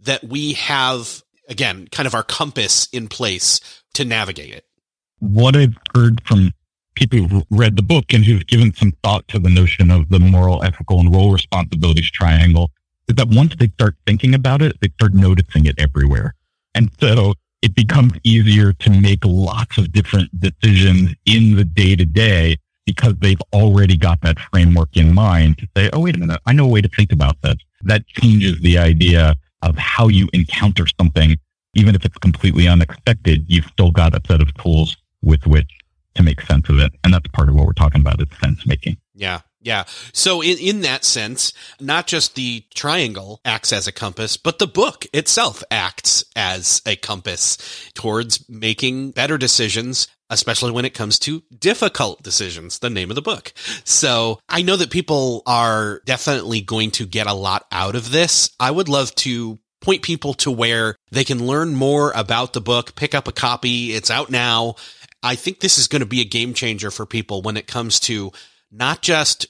that 0.00 0.24
we 0.24 0.52
have 0.54 1.22
again, 1.48 1.88
kind 1.90 2.06
of 2.06 2.14
our 2.14 2.22
compass 2.22 2.88
in 2.92 3.08
place 3.08 3.60
to 3.94 4.04
navigate 4.04 4.52
it. 4.52 4.64
What 5.18 5.56
I've 5.56 5.76
heard 5.94 6.20
from 6.24 6.52
people 6.94 7.20
who've 7.20 7.46
read 7.50 7.76
the 7.76 7.82
book 7.82 8.12
and 8.12 8.24
who've 8.24 8.46
given 8.46 8.72
some 8.74 8.92
thought 9.02 9.26
to 9.28 9.38
the 9.38 9.50
notion 9.50 9.90
of 9.90 10.08
the 10.08 10.18
moral, 10.18 10.62
ethical, 10.62 11.00
and 11.00 11.14
role 11.14 11.32
responsibilities 11.32 12.10
triangle 12.10 12.70
is 13.08 13.16
that 13.16 13.28
once 13.28 13.54
they 13.56 13.68
start 13.68 13.94
thinking 14.06 14.34
about 14.34 14.62
it, 14.62 14.76
they 14.80 14.88
start 14.88 15.14
noticing 15.14 15.66
it 15.66 15.78
everywhere. 15.78 16.34
And 16.74 16.90
so 17.00 17.34
it 17.62 17.74
becomes 17.74 18.12
easier 18.22 18.72
to 18.72 18.90
make 18.90 19.24
lots 19.24 19.78
of 19.78 19.92
different 19.92 20.38
decisions 20.38 21.14
in 21.24 21.56
the 21.56 21.64
day 21.64 21.96
to 21.96 22.04
day 22.04 22.56
because 22.84 23.14
they've 23.18 23.40
already 23.52 23.96
got 23.96 24.20
that 24.22 24.38
framework 24.52 24.96
in 24.96 25.12
mind 25.12 25.58
to 25.58 25.66
say, 25.76 25.90
oh, 25.92 26.00
wait 26.00 26.14
a 26.14 26.18
minute, 26.18 26.40
I 26.46 26.52
know 26.52 26.66
a 26.66 26.68
way 26.68 26.80
to 26.80 26.88
think 26.88 27.12
about 27.12 27.40
this. 27.42 27.56
That 27.82 28.06
changes 28.06 28.60
the 28.60 28.78
idea 28.78 29.34
of 29.62 29.76
how 29.76 30.08
you 30.08 30.28
encounter 30.32 30.86
something, 30.98 31.36
even 31.74 31.94
if 31.94 32.04
it's 32.04 32.18
completely 32.18 32.68
unexpected, 32.68 33.44
you've 33.48 33.66
still 33.66 33.90
got 33.90 34.14
a 34.14 34.20
set 34.26 34.40
of 34.40 34.54
tools 34.54 34.96
with 35.22 35.46
which 35.46 35.70
to 36.14 36.22
make 36.22 36.40
sense 36.42 36.68
of 36.68 36.78
it. 36.78 36.92
And 37.02 37.12
that's 37.12 37.28
part 37.28 37.48
of 37.48 37.56
what 37.56 37.66
we're 37.66 37.72
talking 37.72 38.00
about 38.00 38.20
is 38.20 38.28
sense 38.40 38.66
making. 38.66 38.96
Yeah. 39.14 39.40
Yeah. 39.66 39.82
So 40.12 40.42
in, 40.42 40.58
in 40.58 40.80
that 40.82 41.04
sense, 41.04 41.52
not 41.80 42.06
just 42.06 42.36
the 42.36 42.64
triangle 42.72 43.40
acts 43.44 43.72
as 43.72 43.88
a 43.88 43.92
compass, 43.92 44.36
but 44.36 44.60
the 44.60 44.68
book 44.68 45.06
itself 45.12 45.64
acts 45.72 46.24
as 46.36 46.80
a 46.86 46.94
compass 46.94 47.58
towards 47.94 48.48
making 48.48 49.10
better 49.10 49.36
decisions 49.36 50.06
especially 50.28 50.72
when 50.72 50.84
it 50.84 50.92
comes 50.92 51.20
to 51.20 51.44
difficult 51.56 52.20
decisions, 52.20 52.80
the 52.80 52.90
name 52.90 53.12
of 53.12 53.14
the 53.14 53.22
book. 53.22 53.52
So 53.84 54.40
I 54.48 54.62
know 54.62 54.76
that 54.76 54.90
people 54.90 55.44
are 55.46 56.00
definitely 56.04 56.60
going 56.62 56.90
to 56.92 57.06
get 57.06 57.28
a 57.28 57.32
lot 57.32 57.64
out 57.70 57.94
of 57.94 58.10
this. 58.10 58.50
I 58.58 58.72
would 58.72 58.88
love 58.88 59.14
to 59.16 59.60
point 59.80 60.02
people 60.02 60.34
to 60.34 60.50
where 60.50 60.96
they 61.12 61.22
can 61.22 61.46
learn 61.46 61.76
more 61.76 62.10
about 62.16 62.54
the 62.54 62.60
book, 62.60 62.96
pick 62.96 63.14
up 63.14 63.28
a 63.28 63.32
copy. 63.32 63.92
It's 63.92 64.10
out 64.10 64.28
now. 64.28 64.74
I 65.22 65.36
think 65.36 65.60
this 65.60 65.78
is 65.78 65.86
going 65.86 66.00
to 66.00 66.06
be 66.06 66.20
a 66.20 66.24
game 66.24 66.54
changer 66.54 66.90
for 66.90 67.06
people 67.06 67.40
when 67.40 67.56
it 67.56 67.68
comes 67.68 68.00
to 68.00 68.32
not 68.72 69.02
just 69.02 69.46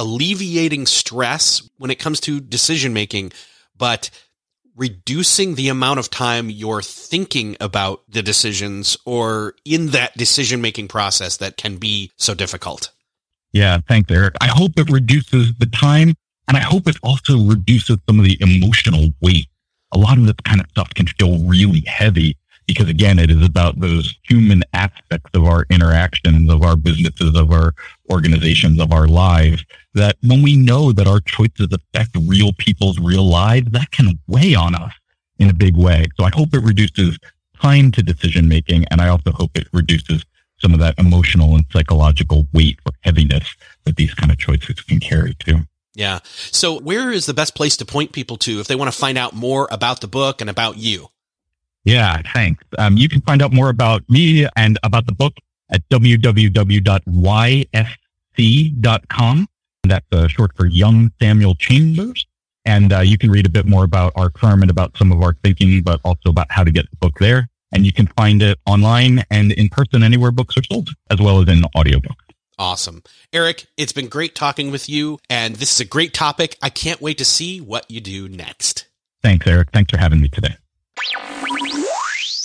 alleviating 0.00 0.86
stress 0.86 1.62
when 1.76 1.90
it 1.90 1.98
comes 1.98 2.20
to 2.20 2.40
decision 2.40 2.94
making, 2.94 3.32
but 3.76 4.08
reducing 4.74 5.56
the 5.56 5.68
amount 5.68 5.98
of 5.98 6.08
time 6.08 6.48
you're 6.48 6.80
thinking 6.80 7.54
about 7.60 8.02
the 8.08 8.22
decisions 8.22 8.96
or 9.04 9.54
in 9.66 9.88
that 9.88 10.16
decision 10.16 10.62
making 10.62 10.88
process 10.88 11.36
that 11.36 11.58
can 11.58 11.76
be 11.76 12.10
so 12.16 12.34
difficult. 12.34 12.90
Yeah, 13.52 13.80
thanks, 13.86 14.10
Erik. 14.10 14.36
I 14.40 14.46
hope 14.46 14.78
it 14.78 14.88
reduces 14.88 15.52
the 15.58 15.66
time 15.66 16.14
and 16.48 16.56
I 16.56 16.60
hope 16.60 16.88
it 16.88 16.96
also 17.02 17.38
reduces 17.38 17.98
some 18.08 18.18
of 18.18 18.24
the 18.24 18.38
emotional 18.40 19.12
weight. 19.20 19.48
A 19.92 19.98
lot 19.98 20.16
of 20.16 20.24
this 20.24 20.36
kind 20.44 20.62
of 20.62 20.70
stuff 20.70 20.94
can 20.94 21.06
feel 21.06 21.38
really 21.40 21.82
heavy 21.86 22.38
because 22.66 22.88
again, 22.88 23.18
it 23.18 23.30
is 23.30 23.44
about 23.44 23.80
those 23.80 24.16
human 24.22 24.62
aspects 24.72 25.30
of 25.34 25.44
our 25.44 25.66
interactions, 25.70 26.48
of 26.48 26.62
our 26.62 26.76
businesses, 26.76 27.36
of 27.36 27.50
our 27.50 27.74
organizations, 28.10 28.80
of 28.80 28.92
our 28.92 29.08
lives, 29.08 29.64
that 29.94 30.16
when 30.22 30.42
we 30.42 30.56
know 30.56 30.92
that 30.92 31.06
our 31.06 31.20
choices 31.20 31.68
affect 31.72 32.16
real 32.26 32.52
people's 32.58 32.98
real 32.98 33.28
lives, 33.28 33.70
that 33.72 33.90
can 33.90 34.18
weigh 34.26 34.54
on 34.54 34.74
us 34.74 34.92
in 35.38 35.50
a 35.50 35.54
big 35.54 35.76
way. 35.76 36.06
So 36.16 36.24
I 36.24 36.30
hope 36.30 36.54
it 36.54 36.62
reduces 36.62 37.18
time 37.60 37.90
to 37.92 38.02
decision 38.02 38.48
making. 38.48 38.84
And 38.90 39.00
I 39.00 39.08
also 39.08 39.32
hope 39.32 39.56
it 39.56 39.68
reduces 39.72 40.24
some 40.58 40.72
of 40.74 40.80
that 40.80 40.98
emotional 40.98 41.54
and 41.54 41.64
psychological 41.72 42.46
weight 42.52 42.78
or 42.86 42.92
heaviness 43.00 43.56
that 43.84 43.96
these 43.96 44.14
kind 44.14 44.30
of 44.30 44.38
choices 44.38 44.80
can 44.82 45.00
carry 45.00 45.34
too. 45.34 45.60
Yeah. 45.94 46.20
So 46.24 46.78
where 46.78 47.10
is 47.10 47.26
the 47.26 47.34
best 47.34 47.54
place 47.54 47.76
to 47.78 47.84
point 47.84 48.12
people 48.12 48.36
to 48.38 48.60
if 48.60 48.68
they 48.68 48.76
want 48.76 48.92
to 48.92 48.98
find 48.98 49.18
out 49.18 49.34
more 49.34 49.66
about 49.70 50.00
the 50.00 50.08
book 50.08 50.40
and 50.40 50.48
about 50.48 50.76
you? 50.76 51.08
Yeah, 51.84 52.22
thanks. 52.34 52.62
Um, 52.78 52.96
you 52.96 53.08
can 53.08 53.20
find 53.22 53.42
out 53.42 53.52
more 53.52 53.70
about 53.70 54.08
me 54.08 54.46
and 54.54 54.78
about 54.82 55.06
the 55.06 55.12
book 55.12 55.34
at 55.70 55.88
www.ysc.com. 55.88 56.28
That's 59.84 60.06
uh, 60.12 60.28
short 60.28 60.56
for 60.56 60.66
Young 60.66 61.12
Samuel 61.20 61.54
Chambers. 61.54 62.26
And 62.64 62.92
uh, 62.92 63.00
you 63.00 63.16
can 63.16 63.30
read 63.30 63.46
a 63.46 63.50
bit 63.50 63.66
more 63.66 63.84
about 63.84 64.12
our 64.16 64.30
firm 64.38 64.62
and 64.62 64.70
about 64.70 64.96
some 64.96 65.12
of 65.12 65.22
our 65.22 65.34
thinking, 65.42 65.82
but 65.82 66.00
also 66.04 66.30
about 66.30 66.46
how 66.50 66.62
to 66.64 66.70
get 66.70 66.90
the 66.90 66.96
book 66.96 67.18
there. 67.18 67.48
And 67.72 67.86
you 67.86 67.92
can 67.92 68.06
find 68.08 68.42
it 68.42 68.58
online 68.66 69.24
and 69.30 69.52
in 69.52 69.68
person 69.68 70.02
anywhere 70.02 70.30
books 70.30 70.56
are 70.56 70.62
sold, 70.64 70.90
as 71.10 71.20
well 71.20 71.40
as 71.40 71.48
in 71.48 71.64
audiobook. 71.76 72.16
Awesome. 72.58 73.02
Eric, 73.32 73.66
it's 73.78 73.92
been 73.92 74.08
great 74.08 74.34
talking 74.34 74.70
with 74.70 74.88
you. 74.88 75.18
And 75.30 75.56
this 75.56 75.72
is 75.72 75.80
a 75.80 75.84
great 75.84 76.12
topic. 76.12 76.58
I 76.60 76.68
can't 76.68 77.00
wait 77.00 77.16
to 77.18 77.24
see 77.24 77.60
what 77.60 77.90
you 77.90 78.00
do 78.00 78.28
next. 78.28 78.86
Thanks, 79.22 79.46
Erik. 79.46 79.70
Thanks 79.72 79.90
for 79.90 79.96
having 79.96 80.20
me 80.20 80.28
today. 80.28 80.56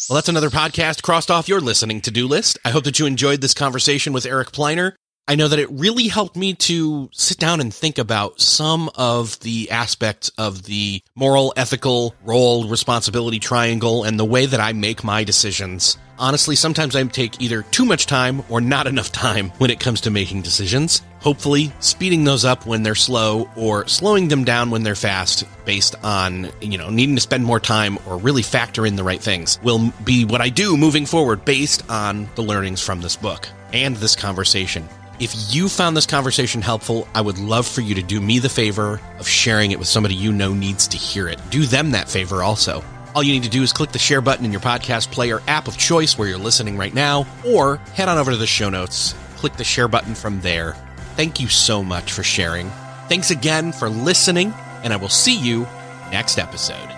Well, 0.08 0.15
that's 0.15 0.30
another 0.30 0.52
podcast 0.52 1.02
crossed 1.02 1.32
off 1.32 1.50
your 1.50 1.60
listening 1.60 2.00
to 2.02 2.12
do 2.12 2.28
list. 2.28 2.60
I 2.63 2.69
hope 2.69 2.84
that 2.84 3.00
you 3.00 3.08
enjoyed 3.08 3.41
this 3.41 3.56
conversation 3.56 4.13
with 4.13 4.26
Eric 4.26 4.52
Pliner. 4.52 4.95
I 5.27 5.33
know 5.33 5.47
that 5.47 5.57
it 5.57 5.71
really 5.71 6.07
helped 6.07 6.35
me 6.35 6.53
to 6.53 7.09
sit 7.11 7.39
down 7.39 7.59
and 7.59 7.73
think 7.73 7.97
about 7.97 8.39
some 8.39 8.91
of 8.93 9.39
the 9.39 9.71
aspects 9.71 10.29
of 10.38 10.63
the 10.63 11.01
moral, 11.15 11.51
ethical, 11.57 12.13
role, 12.23 12.69
responsibility 12.69 13.39
triangle 13.39 14.03
and 14.03 14.19
the 14.19 14.25
way 14.25 14.45
that 14.45 14.59
I 14.59 14.73
make 14.73 15.03
my 15.03 15.23
decisions. 15.23 15.97
Honestly, 16.19 16.55
sometimes 16.55 16.95
I 16.95 17.03
take 17.05 17.41
either 17.41 17.63
too 17.63 17.85
much 17.85 18.05
time 18.05 18.43
or 18.49 18.61
not 18.61 18.85
enough 18.85 19.11
time 19.11 19.49
when 19.57 19.71
it 19.71 19.79
comes 19.79 19.99
to 20.01 20.11
making 20.11 20.43
decisions. 20.43 21.01
Hopefully, 21.21 21.73
speeding 21.79 22.23
those 22.23 22.45
up 22.45 22.67
when 22.67 22.83
they're 22.83 22.93
slow 22.93 23.49
or 23.55 23.88
slowing 23.88 24.27
them 24.27 24.43
down 24.43 24.69
when 24.69 24.83
they're 24.83 24.93
fast 24.93 25.43
based 25.65 25.95
on, 26.03 26.51
you 26.61 26.77
know, 26.77 26.91
needing 26.91 27.15
to 27.15 27.21
spend 27.21 27.43
more 27.43 27.59
time 27.59 27.97
or 28.05 28.17
really 28.17 28.43
factor 28.43 28.85
in 28.85 28.95
the 28.95 29.03
right 29.03 29.21
things 29.21 29.59
will 29.63 29.91
be 30.03 30.23
what 30.23 30.41
I 30.41 30.49
do 30.49 30.77
moving 30.77 31.07
forward 31.07 31.45
based 31.45 31.89
on 31.89 32.29
the 32.35 32.43
learnings 32.43 32.79
from 32.79 33.01
this 33.01 33.15
book 33.15 33.49
and 33.73 33.95
this 33.95 34.15
conversation. 34.15 34.88
If 35.17 35.56
you 35.56 35.69
found 35.69 35.95
this 35.95 36.06
conversation 36.06 36.62
helpful, 36.62 37.08
I 37.15 37.21
would 37.21 37.38
love 37.38 37.65
for 37.65 37.80
you 37.80 37.95
to 37.95 38.04
do 38.04 38.19
me 38.19 38.39
the 38.39 38.49
favor 38.49 38.99
of 39.17 39.28
sharing 39.28 39.71
it 39.71 39.80
with 39.80 39.88
somebody 39.88 40.13
you 40.13 40.34
know 40.34 40.54
needs 40.54 40.89
to 40.89 40.97
hear 40.97 41.30
it. 41.30 41.39
Do 41.49 41.65
them 41.65 41.91
that 41.91 42.10
favor 42.10 42.43
also. 42.43 42.84
All 43.13 43.23
you 43.23 43.32
need 43.32 43.43
to 43.43 43.49
do 43.49 43.63
is 43.63 43.71
click 43.71 43.93
the 43.93 43.99
share 43.99 44.19
button 44.19 44.43
in 44.43 44.51
your 44.51 44.60
podcast 44.60 45.12
player 45.12 45.41
app 45.47 45.69
of 45.69 45.78
choice 45.78 46.17
where 46.17 46.28
you're 46.28 46.38
listening 46.38 46.75
right 46.75 46.93
now, 46.93 47.25
or 47.45 47.78
head 47.93 48.10
on 48.10 48.17
over 48.17 48.32
to 48.32 48.38
the 48.38 48.45
show 48.45 48.69
notes, 48.69 49.15
click 49.38 49.54
the 49.54 49.63
share 49.63 49.88
button 49.88 50.15
from 50.15 50.41
there. 50.41 50.73
Thank 51.15 51.39
you 51.39 51.47
so 51.47 51.82
much 51.82 52.12
for 52.12 52.23
sharing. 52.23 52.69
Thanks 53.08 53.32
again 53.32 53.71
for 53.71 53.89
listening, 53.89 54.54
and 54.84 54.91
I 54.91 54.97
will 54.97 55.08
see 55.08 55.38
you 55.39 55.65
next 56.12 56.38
episode. 56.38 56.94